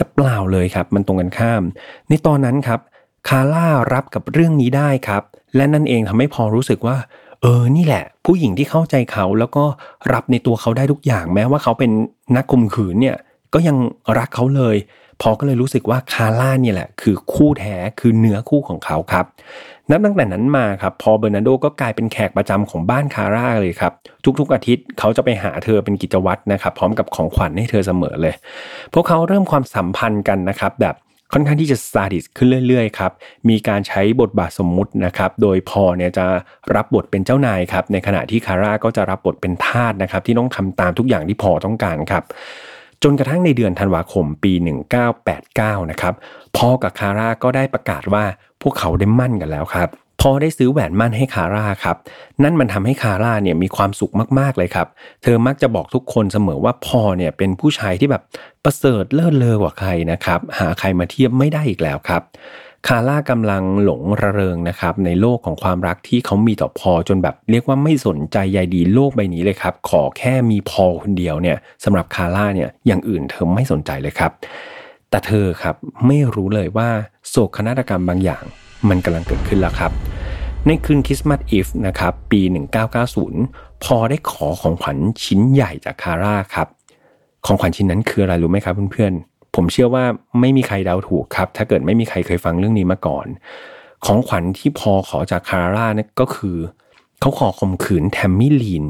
[0.00, 1.62] แต่เปล่าเลยครับ มันตรงกันข้าม
[2.08, 2.80] ในตอนนั้นครับ
[3.28, 5.22] คาร่ารับกับเรื่องนี้ได้ครับ
[5.56, 6.96] และนั่นเองทำให้พอรู้สึกว่า
[7.42, 9.64] เออนี่แหละ ผู้หญิงที่เข้าใจเขาแล้วก็
[10.12, 11.90] รับในตัวเขาได้ทุกอย่าง แม้ว่าเขาเป็น
[12.36, 13.16] นักข่มขืนเนี่ย
[13.54, 13.76] ก็ยัง
[14.18, 14.76] รักเขาเลย
[15.20, 19.26] พอก็เลยรู้สึกว่าคาร่าเนี่ยแหละ คือคู่แท้คือเนื้อคู่ของเขาครับ
[19.90, 23.92] นับตั้งแต่นั้นมาครับพอเบอร์นาโดก็กลายเป็นแขกประจำของบ้านคาร่าเลยครับ
[24.38, 28.34] ทุกๆอาทิตย์เขาจะไปหาเธอเป็นกิจวัตรนะครับ พร้อมกับของขวัญให้เธอเสมอเลย
[28.94, 30.94] พวกเขาเริ่มความสัมพันธ์กันนะครับแบบ
[31.32, 33.12] ค่อนข้างที่จะซาดิสขึ้นเรื่อยๆครับ
[33.48, 36.24] มีการใช้บทบาทสมมุตินะครับ โดยพอเนี่ยจะ
[36.74, 42.24] รับบทเป็นเจ้านายครับ ในขณะที่คาร่าก็จะรับบทเป็นทาสนะครับ ที่ต้องทำตามทุกอย่างที่พอต้องการครับ
[43.02, 44.52] จนกระทั่งในเดือนธันวาคมปี
[45.22, 46.14] 1989 นะครับ
[46.56, 48.24] พ่อกับคาร่าก็ได้ประกาศว่า
[48.62, 49.88] พวกเขาได้มั่นกันแล้วครับ
[50.20, 51.96] พอได้ซื้อแหวนมั่นให้คาร่าครับ
[52.42, 54.86] นั่นมันทำให้คาร่าเนี่ยมีความสุขมากๆเลยครับ
[55.22, 58.22] เธอมักจะบอกทุกคนเสมอว่าพอเนี่ยเป็นผู้ชายที่แบบ
[58.64, 62.22] ประเสริฐเลิศเลอกว่าใครนะครับ หาใครมาเทียบไม่ได้อีกแล้วครับ
[62.86, 74.32] คาร่ากำลังหลงระเริงนะครับในโลกของความรักที่เขามีต่อพอจนแบบเรียกว่าไม่สนใจใยดีโลกใบนี้เลยครับ ขอแค่มีพอคนเดียวเนี่ยสำหรับคาร่าเนี่ยอย่างอื่นเธอไม่สนใจเลยครับ
[75.10, 75.74] แต่เธอครับ
[76.06, 76.88] ไม่รู้เลยว่า
[77.28, 78.44] โศกนาฏกรรมบางอย่าง
[78.88, 79.92] มันกำลังเกิดขึ้นแล้วครับ
[80.66, 82.40] ในคืนคริสต์มาสอีฟนะครับปี
[83.12, 86.68] 1990 พอได้ขอของขวัญชิ้นใหญ่จากคาร่าครับ
[87.46, 89.29] ของขวัญชิ้นนั้นคืออะไรรู้ไหมครับเพื่อนๆ
[89.62, 90.04] ผมเชื่อว่า
[90.40, 93.26] ไม่มีใครเดาถูกครับ ถ้าเกิดไม่มีใครเคยฟังเรื่องนี้มาก่อน
[94.04, 96.56] ของขวัญที่พอขอจากคาร่าเนี่ยก็คือ
[97.20, 98.84] เขาขอข่มขืนแทมมี่ลีน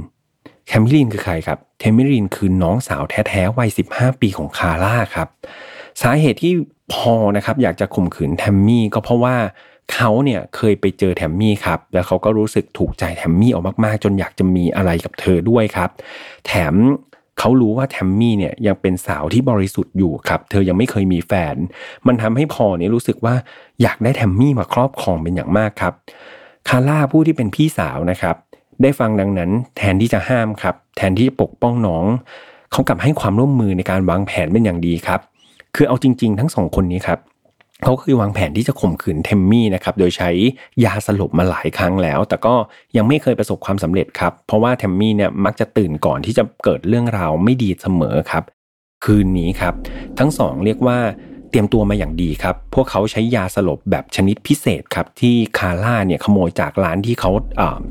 [0.67, 5.29] แทมมี่ลีนคือใครครับแทมมี่ลีนคือน้องสาวแท้ๆวัย15 ปีของคาร่าครับ
[6.03, 6.53] สาเหตุที่
[6.93, 9.37] พอนะครับอยากจะข่มขืนแทมมี่ก็เพราะว่า
[9.93, 15.91] เขาเนี่ยเคยไปเจอแทมมี่ครับ แล้วเขาก็รู้สึกถูกใจแทมมี่ออกมากๆ จนอยากจะมีอะไรกับเธอด้วยครับ
[16.47, 16.75] แถม
[17.43, 21.57] เขารู้ว่าแทมมี่เนี่ยยังเป็นสาวที่บริสุทธิ์อยู่ครับ เธอยังไม่เคยมีแฟน
[22.07, 23.35] มันทำให้พอเนี่ยรู้สึกว่า
[23.83, 25.95] อยากได้แทมมี่มาครอบครองเป็นอย่างมากครับ
[26.69, 28.37] คาร่าผู้ที่เป็นพี่สาวนะครับ
[28.83, 32.05] ได้ฟังดังนั้นแทนที่จะห้ามครับ แทนที่จะปกป้องน้อง
[32.73, 35.21] เขากลับให้ความร่วมมือในการวางแผนเป็นอย่างดีครับ
[35.75, 37.19] คือเอาจริง ๆ ทั้งสองคนนี้ครับ
[37.83, 40.31] เขาคือวางแผนที่จะข่มขืนเทมมี่นะครับ โดยใช้
[40.85, 42.55] ยาสลบมาหลายครั้งแล้ว แต่ก็
[42.97, 48.45] ยังไม่เคยประสบความสำเร็จครับ เพราะว่าเทมมี่เนี่ยมักจะตื่นก่อนที่จะเกิดเรื่องราวไม่ดีเสมอครับ
[49.05, 49.75] คืนนี้ครับ
[50.19, 50.99] ทั้งสองเรียกว่า
[51.53, 57.31] เตรียมตัวมาอย่างดีครับ พวกเขาใช้ยาสลบแบบชนิดพิเศษครับ ที่คาร่าเนี่ยขโมยจากร้านที่เขา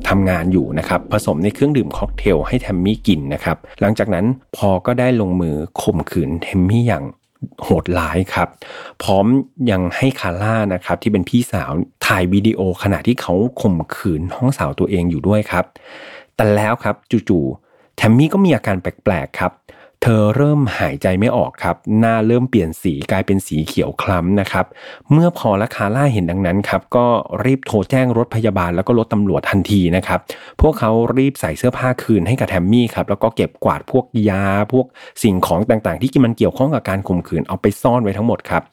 [0.10, 4.25] ทำงานอยู่นะครับ ผสมในเครื่องดื่มค็อกเทลให้แทมมี่กินนะครับ หลังจากนั้น
[4.58, 7.04] พอก็ได้ลงมือข่มขืนเทมมี่อย่าง
[7.63, 8.47] โหดร้ายครับ
[9.04, 9.25] พร้อม
[9.71, 11.71] ยังให้คาร่านะครับที่เป็นพี่สาว
[12.06, 15.65] ถ่ายวิดีโอขณะที่เขาข่มขืนน้องสาวตัวเองอยู่ด้วยครับ
[16.36, 16.95] แต่แล้วครับ
[17.30, 19.52] จู่ๆแทมมี่ก็มีอาการแปลกๆครับ
[20.03, 24.65] เธอเริ่มหายใจไม่ออกครับ หน้าเริ่มเปลี่ยนสีกลายเป็นสีเขียวคล้ำนะครับ
[25.12, 27.05] เมื่อพอและคาร่าเห็นดังนั้นครับก็
[27.45, 30.19] รีบโทรแจ้งรถพยาบาลแล้วก็รถตำรวจทันทีนะครับ
[30.62, 34.85] พวกเขารีบใส่เสื้อผ้าคืนให้กับแทมมี่ครับแล้วก็เก็บกวาดพวกยาพวก
[35.23, 38.63] สิ่งของต่างๆ ที่มันเกี่ยวข้องกับการข่มขืนเอาไปซ่อนไว้ทั้งหมดครับ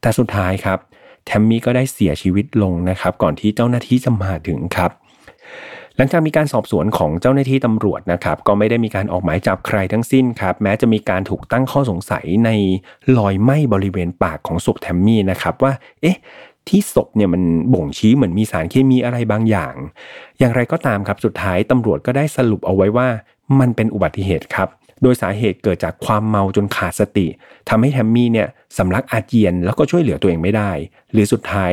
[0.00, 0.78] แต่สุดท้ายครับ
[1.26, 4.90] แทมมี่ก็ได้เสียชีวิตลงนะครับ ก่อนที่เจ้าหน้าที่จะมาถึงครับ
[5.96, 12.50] หลังจากมีการสอบสวนของเจ้าหน้าที่ตำรวจนะครับก็ไม่ได้มีการออกหมายจับใครทั้งสิ้นครับแม้จะมีการถูกตั้งข้อสงสัยใน
[13.18, 16.16] รอยไหม้บริเวณปากของศพแทมมี่นะครับว่าเอ๊ะ
[16.68, 17.42] ที่ศพเนี่ยมัน
[17.74, 19.74] บ่งชี้เหมือนมีสารเคมีอะไรบางอย่าง
[20.38, 23.08] อย่างไรก็ตามครับสุดท้ายตำรวจก็ได้สรุปเอาไว้ว่า
[23.60, 24.68] มันเป็นอุบัติเหตุครับ
[25.02, 27.26] โดยสาเหตุเกิดจากความเมาจนขาดสติ
[27.68, 30.70] ทำให้แทมมี่เนี่ยสำลักอาเจียนแล้วก็ช่วยเหลือตัวเองไม่ได้
[31.12, 31.72] หรือสุดท้าย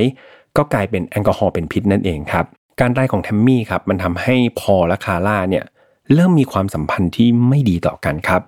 [0.58, 2.46] ก็กลายเป็นแอลกอฮอล์เป็นพิษนั่นเองครับ
[2.80, 5.66] การได้ของแทมมี่ครับมันทำให้พอและคาร่าเนี่ย
[6.14, 8.42] เริ่มมีความสัมพันธ์ที่ไม่ดีต่อกันครับ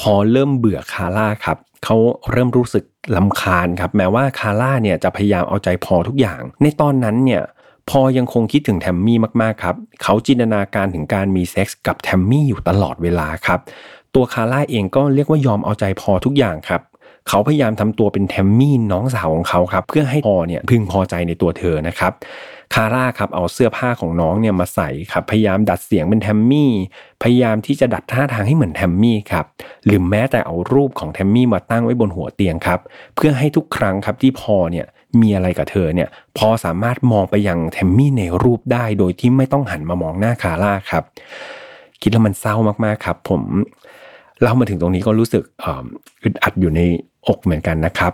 [0.00, 1.96] พอเริ่มเบื่อคาร่าครับเขา
[2.30, 2.84] เริ่มรู้สึก
[3.16, 7.42] ลำคาญครับแม้ว่าคาร่าเนี่ยจะพยายามเอาใจพอทุกอย่าง ในตอนนั้นเนี่ย
[7.90, 13.60] พอยังคงคิดถึงแทมมี่มากๆครับเขาจินตนาการถึงการมีเซ็กส์กับแทมมี่อยู่ตลอดเวลาครับ
[14.14, 16.82] ตัวคาร่าเองก็เรียกว่ายอมเอาใจพอทุกอย่างครับ
[17.28, 22.12] เขาพยายามทำตัวเป็นแทมมี่น้องสาวของเขาครับเพื่อให้พอเนี่ยพึงพอใจในตัวเธอนะครับ
[22.74, 26.72] คาร่าครับเอาเสื้อผ้าของน้องเนี่ยมาใส่ครับพยายามดัดเสียงเป็นแทมมี่
[27.22, 29.46] พยายามที่จะดัดท่าทางให้เหมือนแทมมี่ครับ
[29.86, 32.80] หรือแม้แต่เอารูปของแทมมี่มาตั้งไว้บนหัวเตียงครับ
[33.14, 34.86] เพื่อให้ทุกครั้งครับที่พอเนี่ย
[35.20, 41.04] มีอะไรกับเธอเนี่ยพอสามารถมองไปยังแทมมี่ในรูปได้โดยที่ไม่ต้องหันมามองหน้าคาร่าครับ
[42.00, 43.42] คิดแล้วมันเศร้ามากๆครับ ผม
[44.40, 45.42] เล่ามาถึงตรงนี้ก็รู้สึก
[46.22, 46.80] อึดอัดอยู่ใน
[47.26, 48.12] อกเหมือนกันนะครับ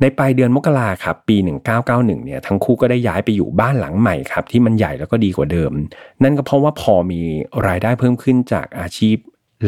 [0.00, 1.36] ในปลายเดือนมกราครับปี
[1.80, 5.72] 1991เนี่ยทั้งคู่ก็ได้ย้ายไปอยู่บ้านหลังใหม่ครับที่มันใหญ่แล้วก็ดีกว่าเดิม
[6.22, 7.20] นั่นก็เพราะว่าพอมี
[7.66, 9.16] รายได้เพิ่มขึ้นจากอาชีพ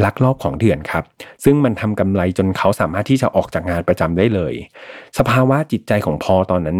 [0.04, 1.04] ลักลอบของเถื่อนครับ
[1.44, 4.54] ซึ่งมันทำกำไรจนเขาสามารถที่จะออกจากงานประจำได้เลย
[5.18, 6.78] สภาวะจิตใจของพอตอนนั้น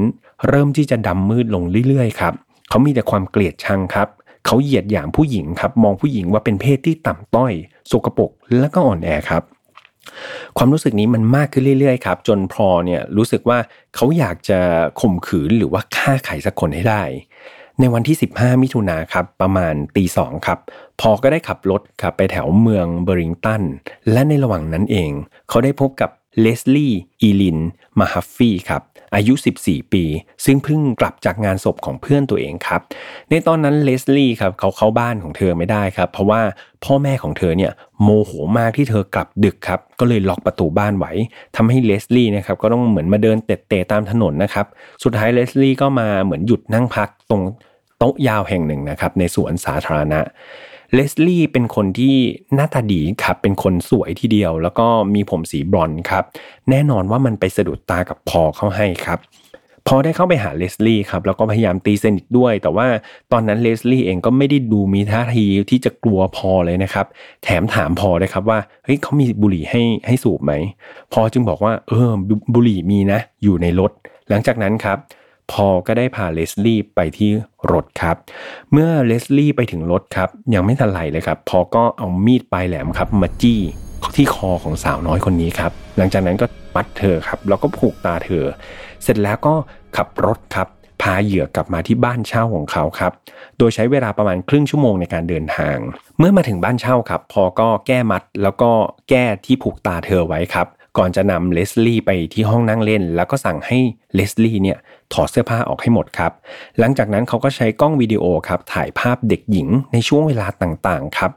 [0.49, 2.35] เริ่มที่จะดำมืดลงเรื่อยๆครับ
[2.69, 4.09] เขามีแต่ความเกลียดชังครับ
[4.47, 7.53] เขาเหยียดหยามผู้หญิงครับ มองผู้หญิงว่าเป็นเพศที่ต่ำต้อย
[7.91, 9.43] สกปรกและก็อ่อนแอครับ
[10.59, 13.59] ความรู้สึกนี้มันมากขึ้นเรื่อยๆครับ จนพอเนี่ยรู้สึกว่า
[13.95, 14.61] เขาอยากจะ
[15.01, 17.03] ข่มขืนหรือว่าฆ่าใครสักคนให้ได้
[17.81, 20.59] ในวันที่ 15 มิถุนาครับประมาณตีสองครับ
[21.01, 23.63] พอก็ได้ขับรถครับไปแถวเมืองเบริงตัน
[24.13, 25.11] และในระหว่างนั้นเอง
[25.49, 26.11] เขาได้พบกับ
[26.41, 27.59] เลสลี่อีลิน
[27.99, 28.83] มาฮาฟฟี่ครับ
[29.15, 30.05] อายุ 14 ปี
[30.45, 32.81] ซึ่งเพิ่งกลับจากงานศพของเพื่อนตัวเองครับ
[33.31, 36.41] ในตอนนั้นเลสลี่ครับเขาเข้าบ้านของเธอไม่ได้ครับ เพราะว่า
[36.85, 37.73] พ่อแม่ของเธอเนี่ย
[38.03, 41.13] โมโหมากที่เธอกลับดึกครับ ก็เลยล็อกประตูบ้านไว้
[41.57, 44.67] ทำให้เลสลี่นะครับก็ต้องเหมือนมาเดินเตร่ๆตามถนนนะครับ
[45.05, 47.43] สุดท้ายเลสลี่ก็มาเหมือนหยุดนั่งพักตรง
[47.99, 50.21] โต๊ะยาวแห่งหนึ่งนะครับในสวนสาธารณะ
[50.95, 52.15] เลสลี่เป็นคนที่
[52.55, 56.25] หน้าตาดีครับ เป็นคนสวยทีเดียว แล้วก็มีผมสีบรอนครับ
[56.71, 59.19] แน่นอนว่ามันไปสะดุดตากับพอเขาให้ครับ
[59.89, 62.87] พอได้เข้าไปหาเลสลี่ครับแล้วก็พยายามตีสนิทด้วย แต่ว่า
[63.33, 67.07] ตอนนั้นเลสลี่เองก็ไม่ได้ดูมีท่าทีที่จะกลัวพอเลยนะครับ
[67.45, 70.53] แถมถามพอเลยครับว่าเฮ้ยเขามีบุหรี่ให้ให้สูบไหม
[71.13, 72.11] พอจึงบอกว่าเออ
[72.55, 73.93] บุหรี่มีนะ อยู่ในรถ
[74.29, 74.99] หลังจากนั้นครับ
[75.53, 77.31] พอก็ได้พาเลสลี่ไปที่
[77.73, 78.17] รถครับ
[78.73, 83.61] เมื่อเลสลี่ไปถึงรถครับ ยังไม่ทันไรเลยครับ พอก็เอามีดปลายแหลมครับ มาจี้
[84.17, 88.45] ที่คอของสาวน้อยคนนี้ครับ หลังจากนั้นก็มัดเธอครับ แล้วก็ผูกตาเธอ
[89.03, 89.55] เสร็จแล้วก็
[89.97, 90.69] ขับรถครับ
[91.03, 93.13] พาเหยื่อกลับมาที่บ้านเช่าของเขาครับ
[93.59, 95.77] โดยใช้เวลาประมาณครึ่งชั่วโมงในการเดินทาง
[96.19, 98.71] เมื่อมาถึงบ้านเช่าครับ พอก็แก้มัดแล้วก็
[99.11, 100.67] แก้ที่ผูกตาเธอไว้ครับ
[100.99, 103.79] ก่อนจะนำเลสลี่ไปที่ห้องนั่งเล่น แล้วก็สั่งให้
[104.15, 104.79] เลสลี่เนี่ย
[105.13, 106.33] ถอดเสื้อผ้าออกให้หมดครับ
[106.79, 111.33] หลังจากนั้นเขาก็ใช้กล้องวิดีโอครับถ่ายภาพเด็กหญิงในช่วงเวลาต่างๆครับ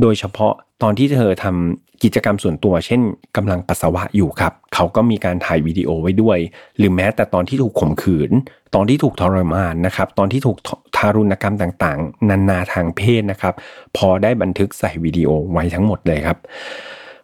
[0.00, 3.00] โดยเฉพาะตอนที่เธอทำกิจกรรมส่วนตัว เช่น
[3.36, 6.38] กำลังปัสสาวะอยู่ครับ เขาก็มีการถ่ายวิดีโอไว้ด้วย
[6.78, 8.30] หรือแม้แต่ตอนที่ถูกข่มขืน
[8.74, 10.58] ตอนที่ถูกทรมานนะครับ ตอนที่ถูก
[10.96, 13.54] ทารุณกรรมต่างๆ นานาทางเพศนะครับ
[13.96, 16.38] พอได้บันทึกใส่วิดีโอไว้ทั้งหมดเลยครับ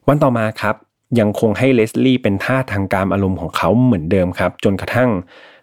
[0.08, 0.76] วันต่อมาครับ
[1.18, 5.10] ยังคงให้เลสลี่เป็นท่าทางการอารมณ์ของเขาเหมือนเดิมครับ จนกระทั่ง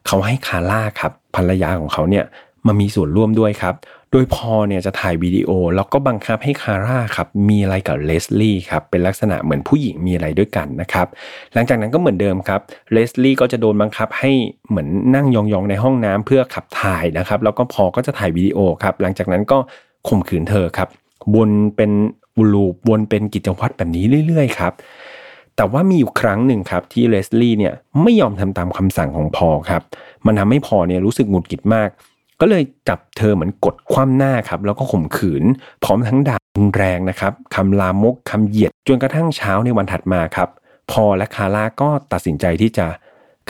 [0.08, 2.26] เขาให้คาร่าครับภรรยาของเขาเนี่ย
[2.68, 3.76] มามีส่วนร่วมด้วยครับ
[4.12, 11.08] โดยพอเนี่ยจะถ่ายวิดีโอ แล้วก็บังคับให้คาร่าครับมีอะไรกับเลสลี่ครับเป็นลักษณะเหมือนผู้หญิงมีอะไรด้วยกันนะครับ
[11.54, 14.32] หลังจากนั้นก็เหมือนเดิมครับเลสลี่ก็จะโดนบังคับให้
[14.70, 19.58] เหมือนนั่งยองๆในห้องน้ำเพื่อขับถ่ายนะครับ แล้วก็พอก็จะถ่ายวิดีโอครับ หลังจากนั้นก็
[20.08, 20.88] ข่มขืนเธอครับ
[21.36, 21.92] วนเป็น
[22.54, 24.74] ลูปวนเป็นกิจวัตรแบบนี้เรื่อยๆครับ
[25.60, 29.82] แต่ว่ามีอยู่ครั้งหนึ่งครับที่เลสลี่เนี่ยไม่ยอมทำตามคำสั่งของพอครับ
[30.26, 31.90] มันทำให้พอเนี่ยรู้สึกหงุดหงิดมาก
[32.42, 35.44] ก็เลยจับเธอเหมือนกดคว่ำหน้าครับแล้วก็ข่มขืน
[35.84, 36.38] พร้อมทั้งด่า
[36.78, 40.50] แรงนะครับคำลามกคำเหยียดจนกระทั่งเช้าในวันถัดมาครับ
[40.92, 42.88] พอและคาร่าก็ตัดสินใจที่จะ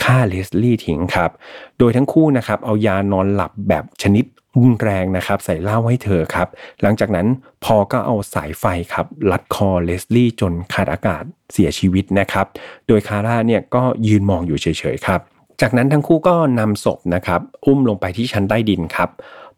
[0.02, 1.30] ฆ่าเลสลี่ทิ้งครับ
[1.78, 4.24] โดยทั้งคู่นะครับเอายานอนหลับแบบชนิด
[4.58, 6.48] รุนแรงนะครับใส่เหล้าให้เธอครับ
[6.82, 7.26] หลังจากนั้น
[7.64, 12.46] พอก็เอาสายไฟครับลัดคอเลสลี่จนขาดอากาศเสียชีวิตนะครับ
[12.88, 15.20] โดยคาร่าเนี่ยก็ยืนมองอยู่เฉยๆครับ
[15.60, 19.10] จากนั้นทั้งคู่ก็นำศพนะครับอุ้มลงไปที่ชั้นใต้ดินครับ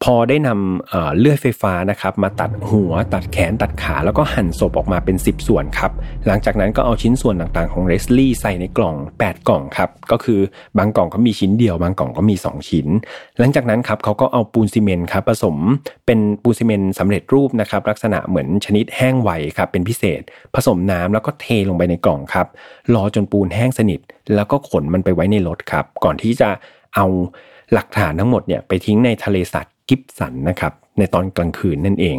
[0.04, 5.92] พอได้นำเเลื่อยไฟฟ้านะครับมาตัดหัวตัดแขนตัดขาแล้วก็หั่นศพออกมาเป็น 10 ส่วนครับ
[6.26, 10.40] หลังจากนั้นก็เอาชิ้นส่วนต่างๆของเรสลี่ใส่ในกล่อง 8 กล่องครับก็คือ
[10.78, 12.86] บางกล่องก็มีชิ้นเดียว บางกล่องก็มี 2 ชิ้น
[13.38, 15.56] หลังจากนั้นครับเขาก็เอาปูนซีเมนต์ครับผสม
[16.06, 20.22] เป็นปูนซีเมนต์สำเร็จรูปนะครับลักษณะเหมือนชนิดแห้งไวครับเป็นพิเศษ
[20.54, 22.46] ผสมน้ำแล้วก็เทลงไปในกล่องครับ
[22.94, 24.00] รอจนปูนแห้งสนิท
[24.34, 26.48] แล้วก็ขนมันไปไว้ในรถครับก่อนที่จะ
[26.96, 27.06] เอา
[27.72, 32.18] หลักฐานทั้งหมดเนี่ยไปทิ้งในทะเลสาบกิ๊บสันนะครับในตอนกลางคืนนั่นเอง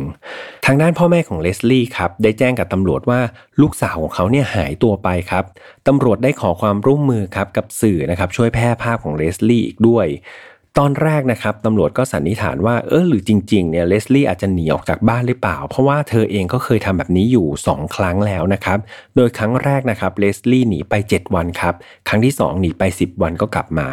[0.65, 3.19] ทางด้านพ่อแม่ของเลสลี่ครับได้แจ้งกับตำรวจว่า
[3.61, 5.43] ลูกสาวของเขาเนี่ยหายตัวไปครับ
[5.87, 10.07] ตำรวจได้ขอความร่วมมือครับกับสื่อนะครับช่วยแพร่ภาพของเลสลี่อีกด้วย
[10.79, 18.79] ตอนแรกนะครับตำรวจก็สันนิษฐานว่าเออหรือจริงๆเนี่ยเลสลี่อาจจะหนีออกจากบ้านหรือเปล่า เพราะว่าเธอเองก็เคยทำแบบนี้อยู่ 2 ครั้งแล้วนะครับ
[19.15, 21.73] โดยครั้งแรกนะครับเลสลี่หนีไป 7 วันครับ
[22.07, 23.87] ครั้งที่ 2 หนีไป 10 วันก็กลับมา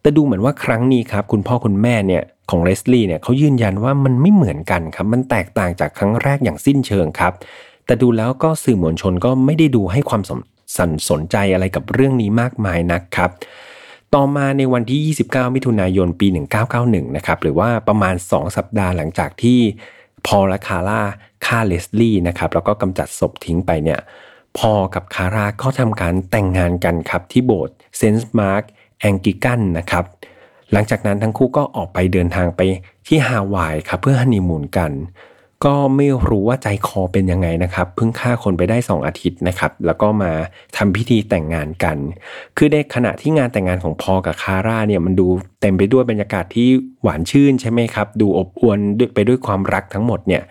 [0.00, 7.32] แต่ดูเหมือนว่าครั้งนี้ครับคุณพ่อคุณแม่เนี่ย ของเลสลี่เนี่ยเขายืนยันว่ามันไม่เหมือนกันครับ มันแตกต่างจากครั้งแรกอย่างสิ้นเชิงครับ
[7.86, 10.30] แต่ดูแล้วก็สื่อมวลชนก็ไม่ได้ดูให้ความส
[10.88, 13.30] นสนใจอะไรกับเรื่องนี้มากมายนักครับ
[14.14, 15.00] ต่อมาในวันที่
[15.32, 16.26] 29 มิถุนายน ปี
[16.72, 19.58] 1991 นะครับ หรือว่าประมาณ 2 สัปดาห์หลังจากที่
[20.26, 21.02] พอลและคาร่า
[21.46, 24.00] ฆ่าเลสลี่นะครับ แล้วก็กำจัดศพทิ้งไปเนี่ย
[24.58, 28.62] พอลกับคาร่าก็ทำการแต่งงานกันครับที่โบสถ์เซนต์มาร์ก
[29.00, 30.04] แองกลิกันนะครับ
[30.72, 32.60] หลังจากนั้นทั้งคู่ก็ออกไปเดินทางไป
[33.06, 34.92] ที่ฮาวายครับเพื่อฮันนีมูนกัน
[35.64, 40.32] ก็ไม่รู้ว่าใจคอเป็นยังไงนะครับเพิ่งฆ่าคนไปได้ 2 อาทิตย์นะครับ แล้วก็มา
[40.76, 41.96] ทำพิธีแต่งงานกัน
[42.56, 45.26] คือในขณะที่งานแต่งงานของพอกับคาร่าเนี่ยมันดู
[45.60, 46.68] เต็มไปด้วยบรรยากาศที่
[47.02, 48.78] หวานชื่นใช่ไหมครับ ดูอบอวล
[49.14, 50.42] ไปด้วยความรักทั้งหมดเนี่ย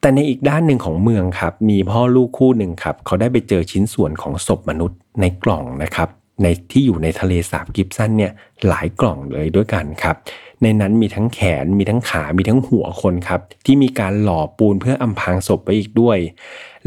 [0.00, 6.08] แต่ในอีกด้านหนึ่งของเมืองครับ มีพ่อลูกคู่หนึ่งครับ เขาได้ไปเจอชิ้นส่วนของศพมนุษย์ในกล่องนะครับ
[6.42, 8.32] ในที่อยู่ในทะเลสาบกิฟสันเนี่ย
[8.68, 10.16] หลายกล่องเลยด้วยกันครับ
[10.62, 16.18] ในนั้นมีทั้งแขนมีทั้งขา มีทั้งหัวคนครับที่มีการหล่อปูนเพื่ออำพรางศพไว้อีกด้วย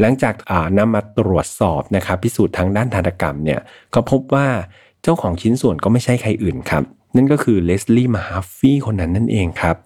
[0.00, 0.34] หลังจาก
[0.78, 3.60] นำมาตรวจสอบนะครับพิสูจน์ทางด้านธนกรรมเนี่ย
[3.94, 4.46] ก็พบว่า
[5.02, 6.82] เจ้าของชิ้นส่วนก็ไม่ใช่ใครอื่นครับ
[7.16, 9.76] นั่นก็คือเลสลี่มาฮาฟฟี่คนนั้นนั่นเองครับ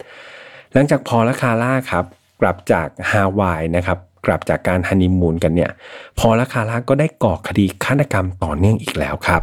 [0.73, 2.05] หลังจากพอและคาร่าครับ
[2.41, 5.71] กลับจากฮาวายนะครับกลับจากการฮันนีมูนกันเนี่ย
[6.19, 9.43] พอและคาร่าก็ได้ก่อคดีฆาตกรรมต่อเนื่องอีกแล้วครับ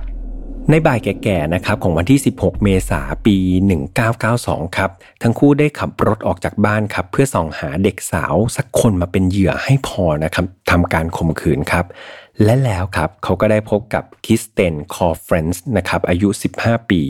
[0.72, 3.38] ในบ่ายแก่ๆนะครับของวันที่ 16 เมษายนปี
[4.04, 4.90] 1992 ครับ
[5.22, 11.86] ทั้งคู่ได้ขับรถออกจากบ้านครับ เพื่อส่องหาเด็กสาวสักคนมาเป็นเหยื่อให้พอนะครับทำการข่มขืนครับ
[12.44, 17.02] และแล้วครับเขาก็ได้พบกับคิสเตนคอร์เฟรนส์นะครับอายุ 15 ปี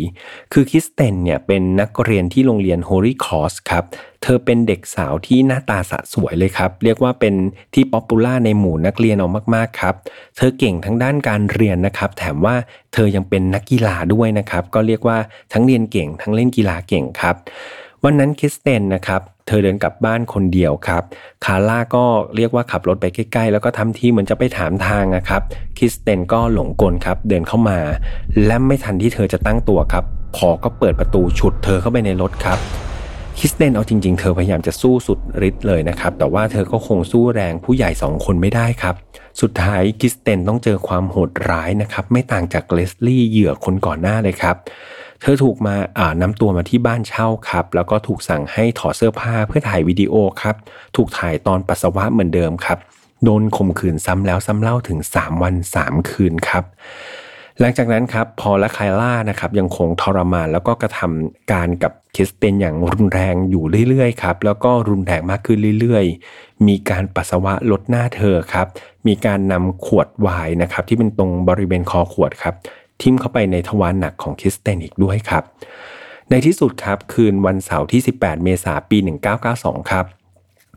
[0.53, 3.83] คือคริสเตนเนี่ยเป็นนักเรียนที่โรงเรียนโฮลีครอสครับ
[4.23, 7.35] เธอเป็นเด็กสาวที่หน้าตาสะสวยเลยครับ เรียกว่าเป็น
[7.73, 9.95] ที่ popular ในหมู่นักเรียนเอามากๆครับ
[10.37, 12.55] เธอเก่งทั้งด้านการเรียนนะครับ แถมว่า
[12.93, 15.17] เธอยังเป็นนักกีฬาด้วยนะครับ ก็เรียกว่า
[15.53, 17.35] ทั้งเรียนเก่งทั้งเล่นกีฬาเก่งครับ
[18.07, 21.03] วันนั้นคริสเตนนะครับ เธอเดินกลับบ้านคนเดียวครับ
[21.45, 25.41] คาร่าก็เรียกว่าขับรถไปใกล้ๆ แล้วก็ทำทีเหมือนจะไปถามทางนะครับ
[25.77, 27.79] คริสเตนก็หลงกลครับ เดินเข้ามา
[28.45, 30.03] และไม่ทันที่เธอจะตั้งตัวครับ
[30.37, 32.59] พอลก็เปิดประตูฉุดเธอเข้าไปในรถครับ
[33.39, 38.95] คริสเตนเอาจริงๆ เธอพยายามจะสู้สุดฤทธิ์เลยนะครับ แต่ว่าเธอก็คงสู้แรงผู้ใหญ่สองคนไม่ได้ครับ
[39.41, 44.55] สุดท้ายคริสเตนต้องเจอความโหดร้ายนะครับ ไม่ต่างจากเลสลี่เหยื่อคนก่อนหน้าเลยครับ
[45.25, 50.55] ธอถูกมาอ่านำตัวมาที่บ้านเช่าครับ แล้วก็ถูกสั่งให้ถอดเสื้อผ้าเพื่อถ่ายวิดีโอครับ
[50.95, 52.77] ถูกถ่ายตอนปัสสาวะเหมือนเดิมครับ
[53.23, 56.63] โดนข่มขืนซ้ำแล้วซ้ำเล่าถึง 3 วัน 3 คืนครับ
[57.59, 68.67] หลังจากนั้นครับพอและไคล่านะครับยังคงทรมานแล้วก็กระทำการกับคริสเตนอย่างรุนแรงอยู่เรื่อยๆครับ แล้วก็รุนแรงมากขึ้นเรื่อยๆ มีการปัสสาวะลดหน้าเธอครับ
[69.07, 72.55] มีการนำขวดไวน์นะครับที่เป็นตรงบริเวณคอขวดครับ
[73.01, 75.43] ทิ่มเข้าไปในทวารหนักของคริสเตนอีกด้วยครับ
[76.29, 78.97] ในที่สุดครับคืนวันเสาร์ที่ 18 เมษายนปี
[79.43, 80.05] 1992 ครับ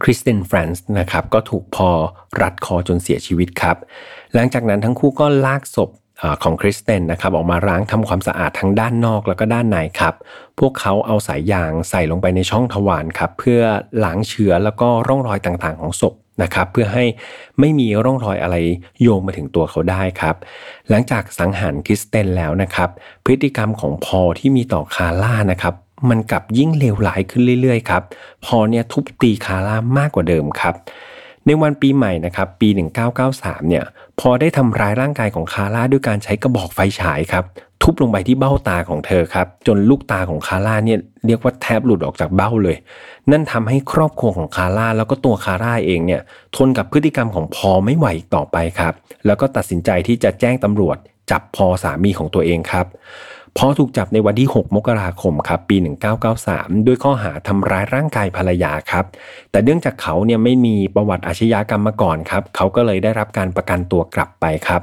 [0.03, 1.91] คริสเตนเฟรนช์นะครับก็ถูกพอล
[2.43, 3.77] รัดคอจนเสียชีวิตครับ
[4.35, 5.91] หลังจากนั้นทั้งคู่ก็ลากศพ
[6.43, 10.15] ของคริสเตนนะครับออกมาล้างทำความสะอาดทั้งด้านนอกแล้วก็ด้านในครับ
[10.59, 13.61] พวกเขาเอาสายยางใส่ลงไปในช่องทวารครับเพื่อ
[14.05, 17.05] ล้างเชื้อแล้วก็ร่องรอยต่างๆของศพนะครับเพื่อให้
[17.61, 18.57] ไม่มีร่องรอยอะไร
[19.03, 20.37] โยงมาถึงตัวเขาได้ครับ
[20.89, 22.89] หลังจากสังหารคริสเตนแล้วนะครับ
[23.25, 25.75] พฤติกรรมของพอที่มีต่อคาร่านะครับ
[26.11, 28.03] มันกลับยิ่งเลวร้ายขึ้นเรื่อยๆครับ
[28.45, 30.75] พอเนี่ยทุบตีคาร่ามากกว่าเดิมครับ
[31.49, 32.69] ในวันปีใหม่นะครับปี
[33.19, 33.85] 1993 เนี่ย
[34.21, 37.45] พอได้ทำร้ายร่างกายของคาร่าด้วยการใช้กระบอกไฟฉายครับ
[37.83, 42.77] ทุบลงไปที่เบ้าตาของเธอครับ จนลูกตาของคาร่าเนี่ยเรียกว่าแทบหลุดออกจากเบ้าเลย
[43.31, 46.21] นั่นทำให้ครอบครัวของคาร่าแล้วก็ตัวคาร่าเองเนี่ย
[46.57, 48.95] ทนกับพฤติกรรมของพอไม่ไหวอีกต่อไปครับ
[49.27, 50.97] แล้วก็ตัดสินใจที่จะแจ้งตำรวจ
[51.31, 52.87] จับพอสามีของตัวเองครับ
[53.57, 55.77] พอถูกจับในวันที่ 6 มกราคมครับปี
[56.33, 59.05] 1993 ด้วยข้อหาทำร้ายร่างกายภรรยาครับ
[59.51, 64.83] แต่เนื่องจากเขาเนี่ยไม่มีประวัติอาชญากรรมมาก่อนครับ เขาก็เลยได้รับการประกันตัวกลับไปครับ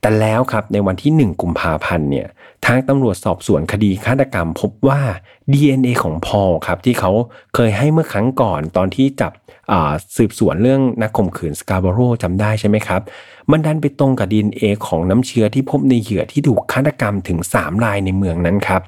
[0.00, 2.26] แต่แล้วครับในวันที่ 1 กุมภาพันธ์เนี่ย
[2.66, 5.00] ทางตำรวจสอบสวนคดีฆาตกรรมพบว่า
[5.52, 7.10] DNA ของพอครับที่เขา
[7.54, 9.32] เคยให้เมื่อครั้งก่อนตอนที่จับ
[10.16, 13.00] สืบสวนเรื่องนักข่มขืนสกาบโรจำได้ใช่ไหมครับ
[13.50, 18.82] มันดันไปตรงกับ DNA ของน้ำเชื้อที่พบในเหยื่อที่ถูกฆาตกรรมถึง 3 รายในเมืองนั้นครับ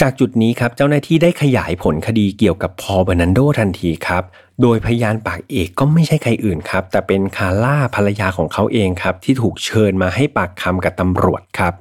[0.00, 4.24] จากจุดนี้ครับเจ้าหน้าที่ได้ขยายผลคดีเกี่ยวกับพอเบอร์นันโดทันทีครับ
[4.62, 11.74] โดยพยานปากเอกก็ไม่ใช่ใครอื่นครับ แต่เป็นคาร่าภรรยาของเขาเองครับ ที่ถูกเชิญมาให้ปากคำกับตำรวจครับ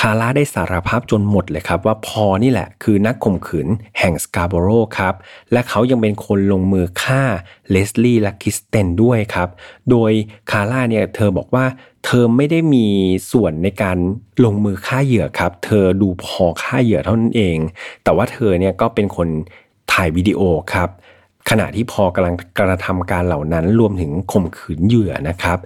[0.00, 5.14] คาร่าได้สารภาพจนหมดเลยครับ ว่าพอนี่แหละคือนักข่มขืนแห่งสกาโบโรครับ
[5.52, 7.22] และเขายังเป็นคนลงมือฆ่า
[7.70, 9.48] เลสลี่และคิสเตนด้วยครับ
[9.90, 10.12] โดย
[10.50, 11.64] คาร่าเนี่ยเธอบอกว่า
[12.04, 12.86] เธอไม่ได้มี
[13.32, 13.98] ส่วนในการ
[14.44, 17.58] ลงมือฆ่าเหยื่อครับ เธอดูพอฆ่าเหยื่อเท่านั้นเอง
[18.04, 19.28] แต่ว่าเธอเนี่ยก็เป็นคน
[19.92, 20.40] ถ่ายวิดีโอ
[20.74, 20.88] ครับ
[21.50, 25.58] ขณะที่พอกำลังกระทำการเหล่านั้นรวมถึงข่มขืนเหยื่อนะครับ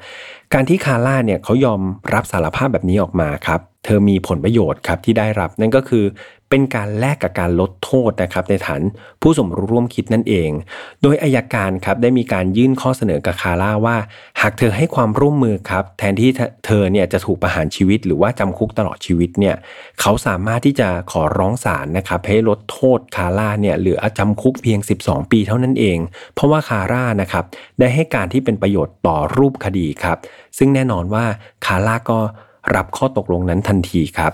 [0.54, 1.80] การที่คาร่าเนี่ยเขายอม
[2.14, 6.04] รับสารภาพแบบนี้ออกมาครับ เธอมีผลประโยชน์ครับที่ได้รับนั่นก็คือ
[6.50, 8.82] เป็นการแลกกับการลดโทษนะครับในฐาน
[9.22, 10.50] ผู้สมรู้ร่วมคิดนั่นเอง
[11.02, 13.96] โดยอายการครับได้มีการยื่นข้อเสนอกับคาร่าว่า
[14.40, 16.30] หากเธอให้ความร่วมมือครับแทนที่
[16.66, 19.56] เธอเนี่ยจะถูกประหารชีวิต หรือว่าจำคุกตลอดชีวิตเนี่ย
[20.00, 25.98] เขาสามารถที่จะขอร้องศาลนะครับให้ลดโทษคาร่าเนี่ยเหลือจำคุกเพียง 12 ปีเท่านั้นเอง
[26.34, 27.44] เพราะว่าคาร่านะครับ
[27.78, 30.18] ได้ให้การที่เป็นประโยชน์ต่อรูปคดีครับ
[30.58, 31.24] ซึ่งแน่นอนว่า
[31.66, 32.20] คาร่าก็
[32.74, 34.32] รับข้อตกลงนั้นทันทีครับ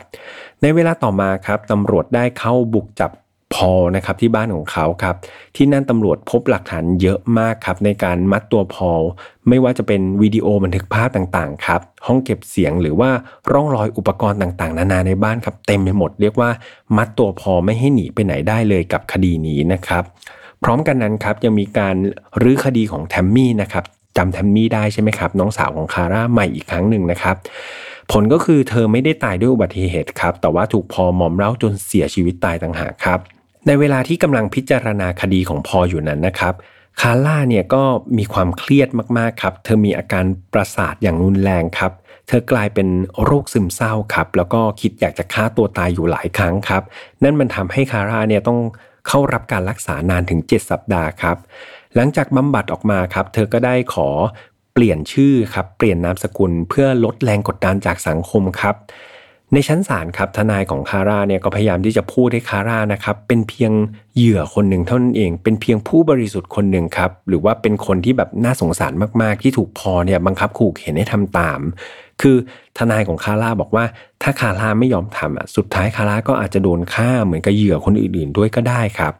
[0.63, 3.11] ในเวลาต่อมาครับตำรวจได้เข้าบุกจับ
[3.55, 5.17] พอนะครับที่บ้านของเขาครับ
[5.57, 9.03] ที่นั่นตำรวจพบหลักฐานเยอะมากครับในการมัดตัวพอล
[9.49, 13.11] ไม่ว่าจะเป็นวิดีโอบันทึกภาพต่างๆครับห้องเก็บเสียงหรือว่า
[13.53, 16.51] ร่องรอยอุปกรณ์ต่างๆ นานาในบ้านครับเต็มไปหมดเรียกว่า
[16.97, 20.03] มัดตัวพอไม่ให้หนีไปไหนได้เลยกับคดีนี้นะครับ
[20.63, 21.97] พร้อมกันนั้นครับยังมีการ
[22.43, 23.85] รื้อคดีของแทมมี่นะครับ
[24.17, 27.37] จำแทมมี่ได้ใช่ไหมครับ น้องสาวของคาร่าใหม่อีกครั้งหนึ่งนะครับ
[28.11, 33.19] ผลก็คือเธอไม่ได้ตายด้วยอุบัติเหตุครับ แต่ว่าถูกพอมอมเล่าจนเสียชีวิตตายต่างหากครับ
[33.67, 36.55] ในเวลาที่กำลังพิจารณาคดีของพออยู่นั้นนะครับ
[37.01, 37.83] คาร่าเนี่ยก็
[38.19, 38.89] มีความเครียด
[39.19, 41.93] มากๆครับ เธอมีอาการประสาทอย่างรุนแรงครับ
[42.29, 42.89] เธอกลายเป็น
[43.25, 46.83] โรคซึมเศร้าครับ แล้วก็คิดอยากจะฆ่าตัวตายอยู่หลายครั้งครับ
[47.23, 48.59] นั่นมันทำให้คาร่าเนี่ยต้อง
[49.09, 51.37] เข้ารับการรักษานานถึง 7 สัปดาห์ครับ
[51.97, 54.09] หลังจากบำบัดออกมาครับ เธอก็ได้ขอ
[54.73, 58.75] เปลี่ยนชื่อครับเปลี่ยนนามสกุลเพื่อลดแรงกดดันจากสังคมครับ
[59.53, 63.73] ในชั้นศาลครับทนายของคาร่าเนี่ยก็พยายามที่จะพูดให้คาร่านะครับเป็นเพียง
[64.17, 68.93] เหยื่อคนหนึ่งเท่านั้นเอง เป็นเพียงผู้บริสุทธิ์คนหนึ่งครับ หรือว่าเป็นคนที่แบบน่าสงสาร
[69.23, 71.61] มากๆ ที่ถูกพอเนี่ยบังคับขู่เข็นให้ทำตาม
[72.23, 72.37] คือ
[72.79, 73.85] ทนายของคาร่าบอกว่า
[74.23, 79.13] ถ้าคาร่าไม่ยอมทำอะสุดท้ายคาร่าก็อาจจะโดนฆ่าเหมือนกับเหยื่อคนอื่นๆ ด้วยก็ได้ครับ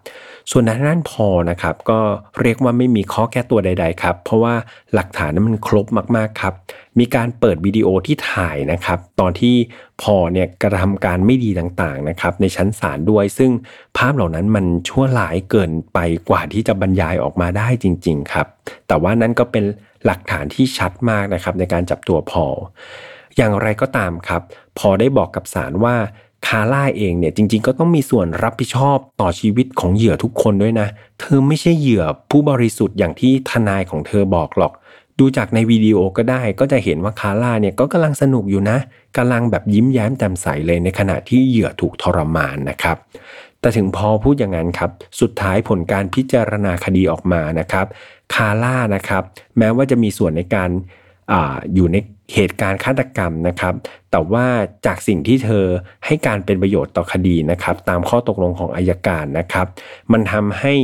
[0.51, 2.01] ส่วนด้านพอนะครับก็
[2.41, 4.55] เรียกว่าไม่มีข้อแก้ตัวใด ๆ ครับ เพราะว่า
[4.95, 5.87] หลักฐานนั้นมันครบ
[6.17, 6.55] มากๆครับ
[6.99, 9.55] มีการเปิดวิดีโอที่ถ่ายนะครับ ตอนที่
[10.03, 13.51] พอเนี่ยกระทำการไม่ดีต่างๆนะครับในชั้นศาลด้วย ซึ่ง
[13.97, 18.47] ภาพเหล่านั้นมันชั่วหลายเกินไปกว่าที่จะบรรยายออกมาได้จริง ๆ ครับ
[18.89, 19.65] แต่ว่านั้นก็เป็น
[20.05, 22.47] หลักฐานที่ชัดมากนะครับในการจับตัวพอ
[23.37, 24.43] อย่างไรก็ตามครับ
[24.79, 25.97] พอได้บอกกับศาลว่า
[26.47, 30.89] คาร่าเองเนี่ยจริง ๆ ก็ต้องมีส่วนรับผิดชอบต่อชีวิตของเหยื่อทุกคนด้วยนะ
[31.21, 34.73] เธอไม่ใช่เหยื่อผู้บริสุทธิ์อย่างที่ทนายของเธอบอกหรอก
[35.19, 38.79] ดูจากในวิดีโอก็ได้ก็จะเห็นว่าคาร่าเนี่ยก็กำลังสนุกอยู่นะ
[39.17, 42.97] กำลังแบบยิ้มแย้มแจ่มใสเลยในขณะที่เหยื่อถูกทรมานนะครับ
[43.63, 44.91] แต่ถึงพอพูดอย่างนั้นครับ
[45.21, 47.87] สุดท้ายผลการพิจารณาคดีออกมานะครับ
[48.35, 49.23] คาร่านะครับ
[49.59, 50.71] แม้ว่าจะมีส่วนในการ
[51.33, 51.35] อ
[51.75, 51.97] อยู่ใน
[52.35, 53.75] เหตุการณ์ฆาตกรรมนะครับ
[54.11, 54.47] แต่ว่า
[54.87, 55.65] จากสิ่งที่เธอ
[56.07, 59.67] ให้การเป็นประโยชน์ต่อคดีนะครับ ตามข้อตกลงของอายการนะครับ
[60.13, 60.75] มันทำให้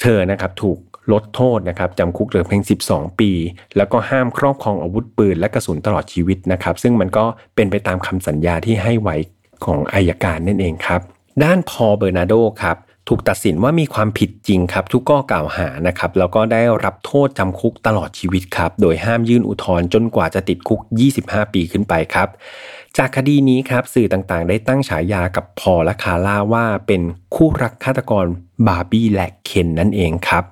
[0.00, 0.78] เธอนะครับถูก
[1.12, 3.30] ลดโทษนะครับจำคุกเหลือเพียง 12 ปี
[3.76, 9.16] แล้วก็ห้ามครอบครองอาวุธปืนและกระสุนตลอดชีวิตนะครับ ซึ่งมันก็เป็นไปตามคำสัญญาที่ให้ไว้
[9.64, 11.02] ของอัยการนั่นเองครับ
[11.44, 12.76] ด้านพอลเบอร์นาโดครับ
[13.08, 20.80] ถูกตัดสินว่ามีความผิดจริงครับ ทุกข้อกล่าวหานะครับแล้วก็ได้รับโทษจำคุกตลอดชีวิตครับ โดยห้ามยื่นอุทธรณ์จนกว่าจะติดคุก
[21.18, 22.28] 25 ปีขึ้นไปครับ
[22.96, 27.02] จากคดีนี้ครับสื่อต่างๆ ได้ตั้งฉายากับพอลและคาร่าว่าเป็น
[27.34, 28.26] คู่รักฆาตกร
[28.66, 30.44] บาร์บี้และเคนนั่นเองครับ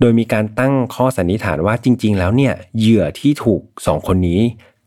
[0.00, 4.40] โดยมีการตั้งข้อสันนิษฐานว่าจริง ๆ แล้วเนี่ยเหยื่อที่ถูก 2 คนนี้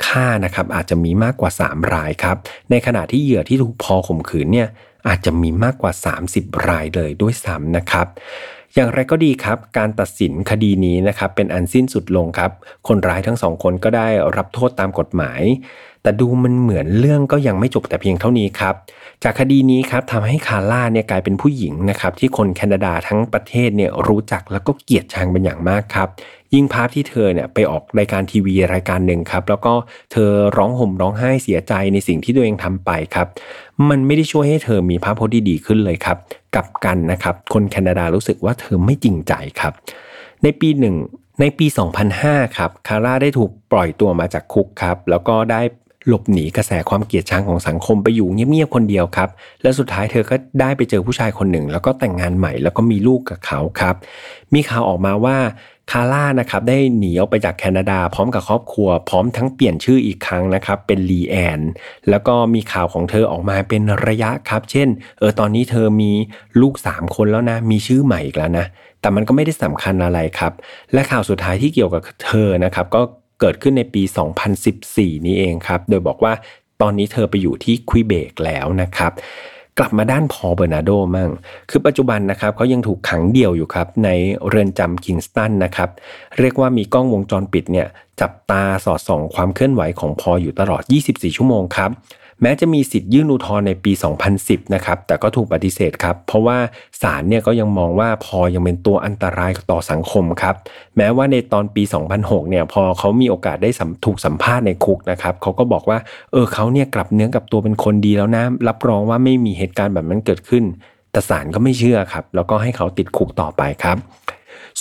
[0.06, 2.38] ฆ่านะครับอาจจะมีมากกว่า 3 รายครับ
[2.70, 4.68] ในขณะที่เหยื่อที่ถูกพอข่มขืนเนี่ย
[5.08, 5.92] อาจจะมีมากกว่า
[6.30, 8.08] 30 รายเลยด้วยซ้ำนะครับ
[8.76, 12.52] อย่างไรก็ดีครับ การตัดสินคดีนี้นะครับเป็นอันสิ้นสุดลงครับ
[12.88, 15.42] คนร้ายทั้งสองคนก็ได้รับโทษตามกฎหมาย
[16.02, 18.76] แต่ดูมันเหมือนเรื่องก็ยังไม่จบแต่เพียงเท่านี้ครับ
[19.24, 26.10] จากคดีนี้ครับทำให้คาร่าเนี่ยกลายเป็นผู้หญิงนะครับที่คนแคนาดาทั้งประเทศเนี่ยรู้จักแล้วก็เกลียดชังเป็นอย่างมากครับ
[26.54, 29.74] ยิ่งภาพที่เธอเนี่ยไปออกรายการทีวีรายการหนึ่งครับ แล้วก็
[30.12, 33.28] เธอร้องห่มร้องไห้เสียใจในสิ่งที่ตัวเองทำไปครับ
[33.90, 36.18] มันไม่ได้ช่วยให้เธอมีภาพพจน์ที่ดีขึ้นเลยครับ
[36.56, 39.74] กับกันนะครับคนแคนาดารู้สึกว่าเธอไม่จริงใจครับ
[40.44, 40.96] ในปีหนึ่ง
[41.42, 41.66] ในปี
[42.12, 45.62] 2005 ครับ คาร่าได้ถูกปล่อยตัวมาจากคุกครับ แล้วก็ได้
[46.08, 49.30] หลบหนีกระแสความเกลียดชังของสังคมไปอยู่เงียบๆคนเดียวครับ
[49.62, 53.96] และสุดท้ายเธอก็ได้ไปเจอผู้ชายคนหนึ่ง แล้วก็แต่งงานใหม่ แล้วก็มีลูกกับเขาครับ
[54.54, 55.38] มีข่าวออกมาว่า
[55.92, 61.60] คาร่านะครับได้หนีออกไปจากแคนาดา พร้อมกับครอบครัว พร้อมทั้งเปลี่ยนชื่ออีกครั้งนะครับ เป็นลีแอน
[62.10, 64.88] แล้วก็มีข่าวของเธอออกมาเป็นระยะครับ เช่น
[65.20, 66.12] เออตอนนี้เธอมี
[66.62, 68.66] ลูก 3 คนแล้วนะ มีชื่อใหม่อีกแล้วนะ
[69.02, 70.54] แต่มันก็ไม่ได้สำคัญอะไรครับ
[70.94, 73.02] และข่าวสุดท้ายที่เกี่ยวกับเธอนะครับ ก็
[73.40, 74.04] เกิดขึ้นในปี
[74.64, 76.34] 2014 นี้เองครับ โดยบอกว่า
[76.82, 79.12] ตอนนี้เธอไปอยู่ที่ควิเบกแล้วนะครับ
[79.80, 81.30] กลับมาด้านพอเบอร์นาโดมั่ง
[81.70, 84.10] คือปัจจุบันนะครับเขายังถูกขังเดี่ยวอยู่ครับใน
[84.48, 85.90] เรือนจำคิงสตันนะครับ
[86.40, 87.88] เรียกว่ามีกล้องวงจรปิดเนี่ย
[88.22, 91.92] จับตาสอดส่องความเคลื่อนไหวของพออยู่ตลอด 24 ชั่วโมงครับ
[92.42, 93.92] แม้จะมีสิทธิ์ยื่นอุทธรณ์ในปี
[94.34, 96.58] 2010 นะครับ แต่ก็ถูกปฏิเสธครับ เพราะว่า
[97.02, 100.56] ศาลเนี่ยก็ยังมองว่าพอยังเป็นตัวอันตรายต่อสังคมครับ
[100.98, 101.84] แม้ว่าในตอนปี
[102.16, 103.70] 2006 เนี่ยพอเขามีโอกาสได้
[104.06, 105.98] ถูกสัมภาษณ์ในคุกนะครับเขาก็บอกว่า
[106.32, 110.64] เออเขาเนี่ยกลับเนื้อกลับตัวเป็นคนดีแล้วนะ รับรองว่าไม่มีเหตุการณ์แบบนั้นเกิดขึ้น
[111.12, 113.98] แต่ศาลก็ไม่เชื่อครับ แล้วก็ให้เขาติดคุกต่อไปครับ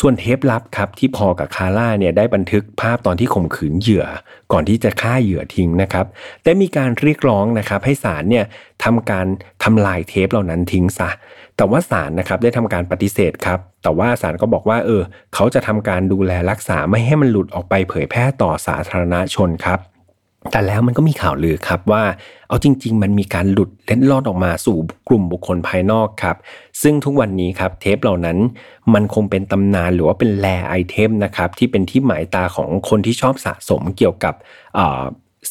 [0.01, 4.07] ส่วนเทปลับครับที่พอกับคาร่าเนี่ยได้บันทึกภาพตอนที่ข่มขืนเหยื่อ
[4.53, 6.07] ก่อนที่จะฆ่าเหยื่อทิ้งนะครับ
[6.45, 8.45] ได้มีการเรียกร้องนะครับให้ศาลเนี่ย
[8.84, 9.26] ทำการ
[9.64, 11.11] ทำลายเทปเหล่านั้นทิ้งซะ
[11.57, 15.03] แต่ว่าศาลนะครับได้ทำการปฏิเสธครับ แต่ว่าศาลก็บอกว่าเออ
[15.34, 19.78] เขาจะทำการดูแลรักษาไม่ให้มันหลุดออกไปเผยแพร่ต่อสาธารณชนครับ
[20.51, 22.03] แต่แล้วมันก็มีข่าวลือครับว่า
[22.49, 24.76] เอาจริง ๆ มันมีการหลุดเล็ดลอดออกมาสู่
[25.09, 26.36] กลุ่มบุคคลภายนอกครับ
[26.82, 28.38] ซึ่งทุกวันนี้ครับเทปเหล่านั้น
[28.95, 34.34] มันคงเป็นตำนานหรือว่าเป็นแลไอเทมนะครับที่เป็นที่หมายตาของคนที่ชอบสะสมเกี่ยวกับ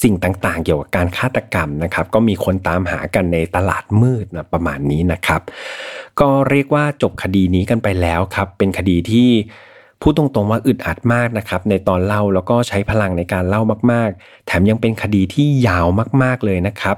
[0.04, 5.42] สิ่งต่างๆ เกี่ยวกับการฆาตกรรมนะครับ ก็มีคนตามหากันในตลาดมืดนะประมาณนี้นะครับ
[6.20, 9.30] ก็เรียกว่าจบคดีนี้กันไปแล้วครับ เป็นคดีที่
[10.02, 15.88] พูดตรงๆว่าอึดอัดมากนะครับในตอนเล่าแล้วก็ใช้พลังในการเล่ามากๆ แถมยังเป็นคดีที่ยาว
[16.24, 16.97] มากๆเลยนะครับ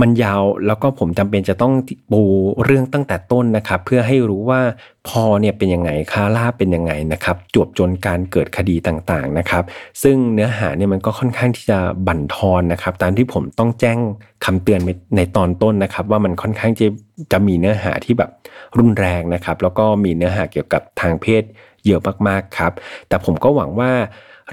[0.00, 1.72] มันยาวแล้วก็ผมจำเป็นจะต้อง
[2.12, 2.22] ปู
[2.64, 4.60] เรื่องตั้งแต่ต้นนะครับ เพื่อให้รู้ว่า
[5.08, 9.64] พอเนี่ยเป็นยังไงคาร่าเป็นยังไงนะครับ จวบจนการเกิดคดีต่างๆนะครับ
[10.02, 13.98] ซึ่งเนื้อหาเนี่ยมันก็ค่อนข้างที่จะบั่นทอนนะครับ ตามที่ผมต้องแจ้ง
[14.44, 14.80] คำเตือน
[15.16, 16.86] ในตอนต้นนะครับ ว่ามันค่อนข้างจะ
[17.32, 18.30] จะมีเนื้อหาที่แบบ
[18.78, 21.42] รุนแรงนะครับ แล้วก็มีเนื้อหาเกี่ยวกับทางเพศ
[21.86, 22.72] เยอะมากๆครับ
[23.08, 23.90] แต่ผมก็หวังว่า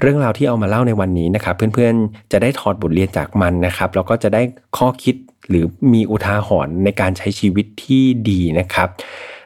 [0.00, 4.42] เรื่องราวที่เอามาเล่าในวันนี้นะครับ เพื่อนๆจะได้ถอดบทเรียนจากมันนะครับแล้วก็จะได้
[4.76, 5.14] ข้อคิด
[5.48, 8.88] หรือมีอุทาหรณ์ในการใช้ชีวิตที่ดีนะครับ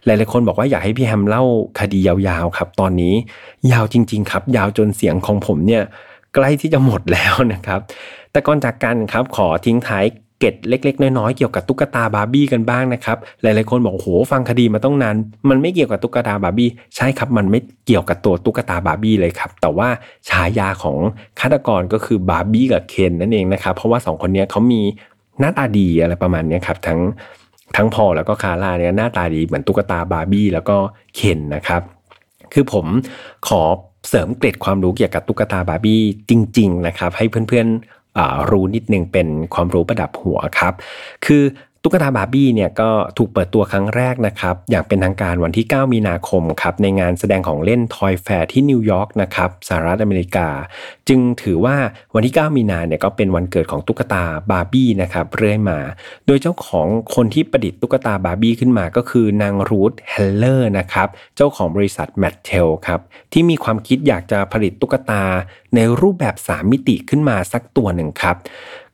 [0.04, 1.44] หลายๆคนบอกว่าอยากให้พี่แฮมเล่า
[1.80, 3.14] คดียาวๆครับ ตอนนี้
[3.72, 5.82] ยาวจริง ๆ ครับ ยาวจนเสียงของผมเนี่ย
[6.34, 7.80] ใกล้ที่จะหมดแล้วนะครับ
[8.32, 10.04] แต่ก่อนจากกันครับขอทิ้งท้าย
[10.40, 15.16] เกร็ดเล็ก ๆ น้อยๆเกี่ยวกับตุ๊กตาบาร์บี้กันบ้างนะครับ หลายๆคนบอกโอ้โหฟังคดีมาตั้งนาน
[15.48, 19.88] มันไม่เกี่ยวกับตุ๊กตาบาร์บี้ใช่ครับมันไม่เกี่ยวกับตัวตุ๊กตาบาร์บี้เลยครับ แต่ว่า
[20.28, 20.96] ฉายาของ
[21.40, 24.80] ฆาตกรก็คือบาร์บี้กับเคนนั่นเองนะครับ เพราะว่า 2 คนนี้เขามี
[25.40, 27.00] หน้าตาดีอะไรประมาณนี้ครับทั้ง
[27.76, 30.76] ทั้งพอลแล้วก็คาร่าเนี่ยหน้าตาดีเหมือนตุ๊กตาบาร์บี้แล้วก็
[31.16, 31.82] เคนนะครับ
[32.52, 32.86] คือผม
[33.48, 33.62] ขอ
[34.08, 37.66] เสริมเกร็ดความรู้เกี่ยวกับตุ๊กตาบาร์บี้จริง ๆ นะครับ ให้เพื่อน
[38.50, 40.74] รู้นิดนึงเป็นความรู้ประดับหัวครับ
[41.26, 41.42] คือ
[41.86, 50.48] ตุ๊กตาบาร์บี้เนี่ยก็ถูกเปิดตัวครั้งแรกนะครับอย่างเป็นทางการวันที่ 9 มีนาคมครับในงานแสดงของเล่น Toy Fair ที่นิวยอร์กนะครับสหรัฐอเมริกา
[51.08, 51.76] จึงถือว่า
[52.14, 55.78] วันที่ 9 มีนาเนี่ยก็เป็นวันเกิดของตุ๊กตาบาร์บี้นะครับเรื่อยมา
[56.26, 63.00] โดยเจ้าของคนที่ประดิษฐ์ตุ๊กตาบาร์บี้ขึ้นมาก็คือนางรูธแฮนด์เลอร์นะครับเจ้าของบริษัทแมทเทลครับ
[63.32, 65.22] ที่มีความคิดอยากจะผลิตตุ๊กตา
[65.74, 68.36] ในรูปแบบ 3 มิติขึ้นมาสักตัวหนึ่งครับ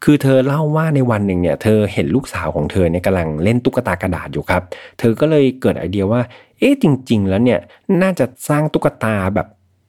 [0.05, 4.63] คือเธอเล่าว่าในวันหนึ่งเนี่ยเธอเห็นลูกสาวของเธอเนี่ยกำลังเล่นตุ๊กตากระดาษอยู่ครับ
[4.99, 6.23] เธอก็เลยเกิดไอเดียว่า
[6.59, 7.61] เอ๊ะจริง ๆ แล้วเนี่ย
[8.03, 9.47] น่าจะสร้างตุ๊กตาแบบ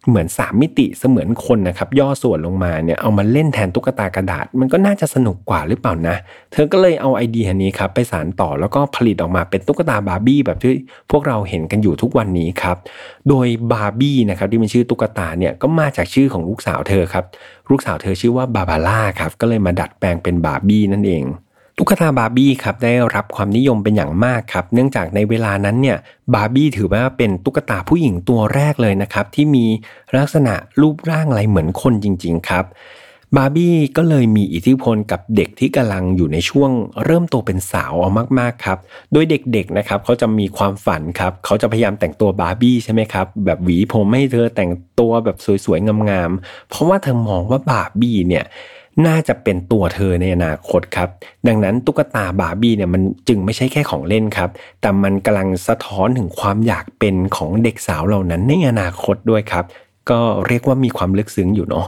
[0.10, 6.16] เหมือนสามมิติเสมือนคนนะครับ ย่อส่วนลงมาเนี่ยเอามาเล่นแทนตุ๊กตากระดาษ มันก็น่าจะสนุกกว่าหรือเปล่านะ
[6.52, 10.74] เธอก็เลยเอาไอเดียนี้ครับไปสานต่อแล้วก็ผลิตออกมาเป็นตุ๊กตาบาร์บี้แบบที่
[11.12, 12.78] พวกเราเห็นกันอยู่ทุกวันนี้ครับ
[13.30, 17.26] โดยบาร์บี้นะครับที่เป็นชื่อตุ๊กตาเนี่ยก็มาจากชื่อของลูกสาวเธอครับ
[17.70, 21.24] ลูกสาวเธอชื่อว่าบาบาร่าครับก็เลยมาดัดแปลงเป็นบาร์บี้นั่นเอง
[21.84, 25.98] ตุ๊กตาบาร์บี้ครับได้รับความนิยมเป็นอย่างมากครับ เนื่องจากในเวลานั้นเนี่ย
[26.34, 29.66] บาร์บี้ถือว่าเป็นตุ๊กตาผู้หญิงตัวแรกเลยนะครับ ที่มี
[30.18, 32.66] ลักษณะรูปร่างอะไรเหมือนคนจริง ๆ ครับ
[33.38, 36.72] บาร์บี้ก็เลยมีอิทธิพลกับเด็กที่กำลังอยู่ในช่วง
[37.06, 38.10] เริ่มโตเป็นสาวเอา
[38.40, 38.78] มากๆครับ
[39.14, 48.46] โดยเด็กๆนะครับเขาจะมีความฝันครับ เขาจะพยายามแต่งตัวบาร์บี้ใช่ไหมครับ แบบหวีผมให้เธอแต่งตัวแบบสวยๆงามๆเพราะว่าเธอมองว่าบาร์บี้เนี่ย
[49.08, 51.10] น่าจะเป็นตัวเธอในอนาคตครับ
[51.48, 54.50] ดังนั้นตุ๊กตาบาร์บี้เนี่ยมันจึงไม่ใช่แค่ของเล่นครับ
[54.82, 59.66] แต่มันกำลังสะท้อนถึงความอยากเป็นของเด็กสาวเหล่านั้นในอนาคตด้วยครับ
[60.12, 61.88] ก็เรียกว่ามีความลึกซึ้งอยู่เนาะ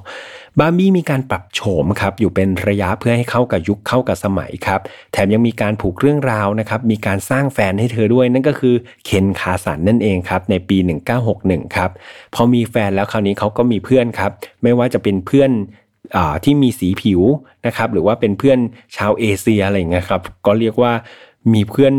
[0.59, 4.79] บาร์บี้มีการปรับโฉมครับอยู่เป็นระยะเพื่อให้เข้ากับยุคเข้ากับสมัยครับ
[5.11, 10.77] แถมยังมีการผูกเรื่องราวนะครับ มีการสร้างแฟนให้เธอด้วยนั่นก็คือเคนคาสันนั่นเองครับ ในปี
[11.25, 11.89] 1961 ครับ
[12.35, 14.31] พอมีแฟนแล้วคราวนี้เขาก็มีเพื่อนครับ
[14.63, 15.51] ไม่ว่าจะเป็นเพื่อน
[16.43, 17.21] ที่มีสีผิว
[17.65, 18.59] นะครับ หรือว่าเป็นเพื่อน
[18.97, 20.93] ชาวเอเชียอะไรเงี้ยครับ ก็เรียกว่า
[21.53, 21.93] มีเพื่อน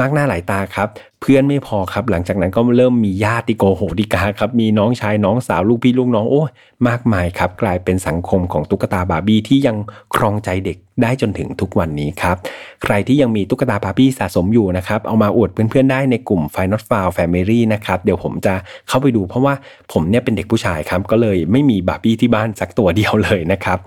[0.00, 0.88] มากหน้าหลายตาครับ
[1.20, 6.42] เพื่อนไม่พอครับ หลังจากนั้นก็เริ่มมีญาติโกโหติกาครับ มีน้องชายน้องสาวลูกพี่ลูกน้องโอ้
[6.88, 9.76] มากมายครับ กลายเป็นสังคมของตุ๊กตาบาร์บี้ที่ยัง
[10.14, 12.36] ครองใจเด็กได้จนถึงทุกวันนี้ครับ
[12.82, 18.54] ใครที่ยังมีตุ๊กตาบาร์บี้สะสมอยู่นะครับ เอามาอวดเพื่อนๆได้ในกลุ่ม f i n a l f i l e Family นะครับ เดี๋ยวผมจะ
[18.88, 19.54] เข้าไปดูเพราะว่า
[19.92, 23.78] ผมเนี่ยเป็นเด็กผู้ชายครับ ก็เลยไม่มีบาร์บี้ที่บ้านสักตัวเดียวเลยนะครับ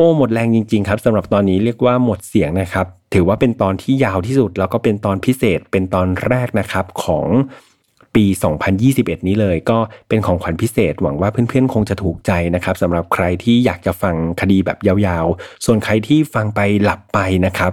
[0.00, 7.26] ออ้หมดแรงจริง ๆ ครับสำหรับตอนนี้เรียกว่าหมดเสียงนะครับ ถือว่าเป็นตอนที่ยาวที่สุด แล้วก็เป็นตอนพิเศษเป็นตอนแรกนะครับของ
[8.14, 8.24] ปี
[8.76, 9.78] 2021 นี้เลยก็
[10.08, 17.72] เป็นของขวัญพิเศษ หวังว่าเพื่อนๆ คงจะถูกใจนะครับสำหรับใครที่อยากจะฟังคดีแบบยาวๆ ส่วนใครที่ฟังไปหลับไปนะครับ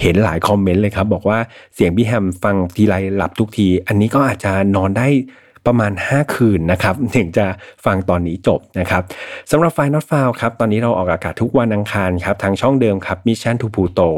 [0.00, 1.38] เห็นหลายคอมเมนต์เลยครับ บอกว่า
[1.74, 5.08] เสียงพี่แฮมฟังทีไรหลับทุกที อันนี้ก็อาจจะนอนได้
[5.66, 7.46] ประมาณ 5 คืนนะครับถึงจะ
[7.84, 9.02] ฟังตอนนี้จบนะครับ
[9.50, 14.08] สำหรับไฟล์ not f i l ครับตอนนี้เราออกอากาศทุกวันอังคารครับทางช่องเดิมครับ Mission to Pluto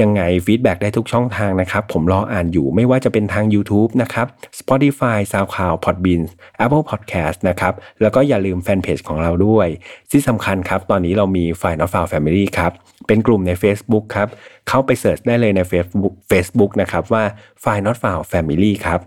[0.00, 4.26] ยังไง feedback ได้ทุกช่องทางนะครับ ผมรออ่านอยู่ไม่ว่าจะเป็นทาง YouTube นะครับ
[4.60, 6.22] Spotify SoundCloud Podbean
[6.64, 9.68] Apple Podcast นะครับแล้วก็อย่าลืมแฟนเพจของเราด้วย
[10.10, 12.72] ที่สำคัญครับ ตอนนี้เรามีไฟล์ not f i l Family ครับ
[13.06, 14.28] เป็นกลุ่มใน Facebook ครับ
[14.68, 17.24] เข้าไปเสิร์ชได้เลยใน Facebook Facebook นะครับว่า
[17.60, 19.00] ไฟล์ not f i l Family ครับ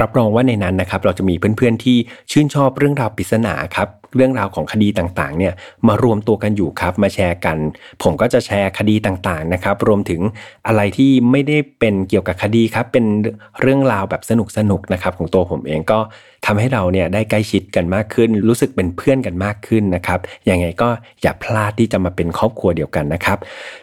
[0.00, 1.96] รับรองว่าในนั้นนะครับเราจะมีเพื่อนๆที่
[2.30, 5.52] ชื่นชอบเรื่องราวปริศนาครับเรื่องราวของคดีต่างๆเนี่ย
[5.88, 7.56] มารวมตัวกันอยู่ครับมาแชร์กัน
[8.02, 10.20] ผมก็จะแชร์คดีต่างๆนะครับรวมถึง
[10.66, 13.04] อะไรที่ไม่ได้เป็นเกี่ยวกับคดีครับเป็น
[13.60, 14.32] เรื่องราวแบบส
[14.70, 15.98] นุกๆนะครับของตัวผมเองก็
[16.46, 20.20] ทำให้เราเนี่ยได้ใกล้ชิดกันมากขึ้น รู้สึกเป็นเพื่อนกันมากขึ้นนะครับ
[20.50, 20.88] ยังไงก็
[21.22, 23.38] อย่าพลาดที่จะมาเป็นครอบครัวเดียวกันนะครับ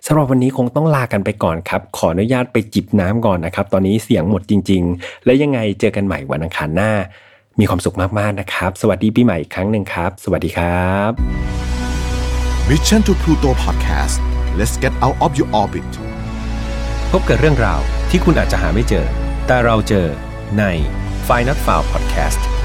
[0.06, 6.92] สำหรับวันนี้คงต้องลากันไปก่อนครับขออนุญาตไปจิบน้ำก่อนนะครับ ตอนนี้เสียงหมดจริง ๆ และยังไงเจอกันใหม่วันอังคารหน้า
[7.60, 11.12] มีความสุขมากๆนะครับ สวัสดีปีใหม่อีกครั้งหนึ่งครับ สวัสดีครับ
[12.70, 14.18] Mission to Pluto Podcast
[14.58, 15.92] let's get out of your orbit
[17.12, 17.80] พบกับเรื่องราว
[18.10, 19.06] ที่คุณอาจจะหาไม่เจอ
[19.48, 20.08] แต่เราเจอ
[20.60, 20.64] ใน
[21.30, 22.59] f i n a l f i l e Podcast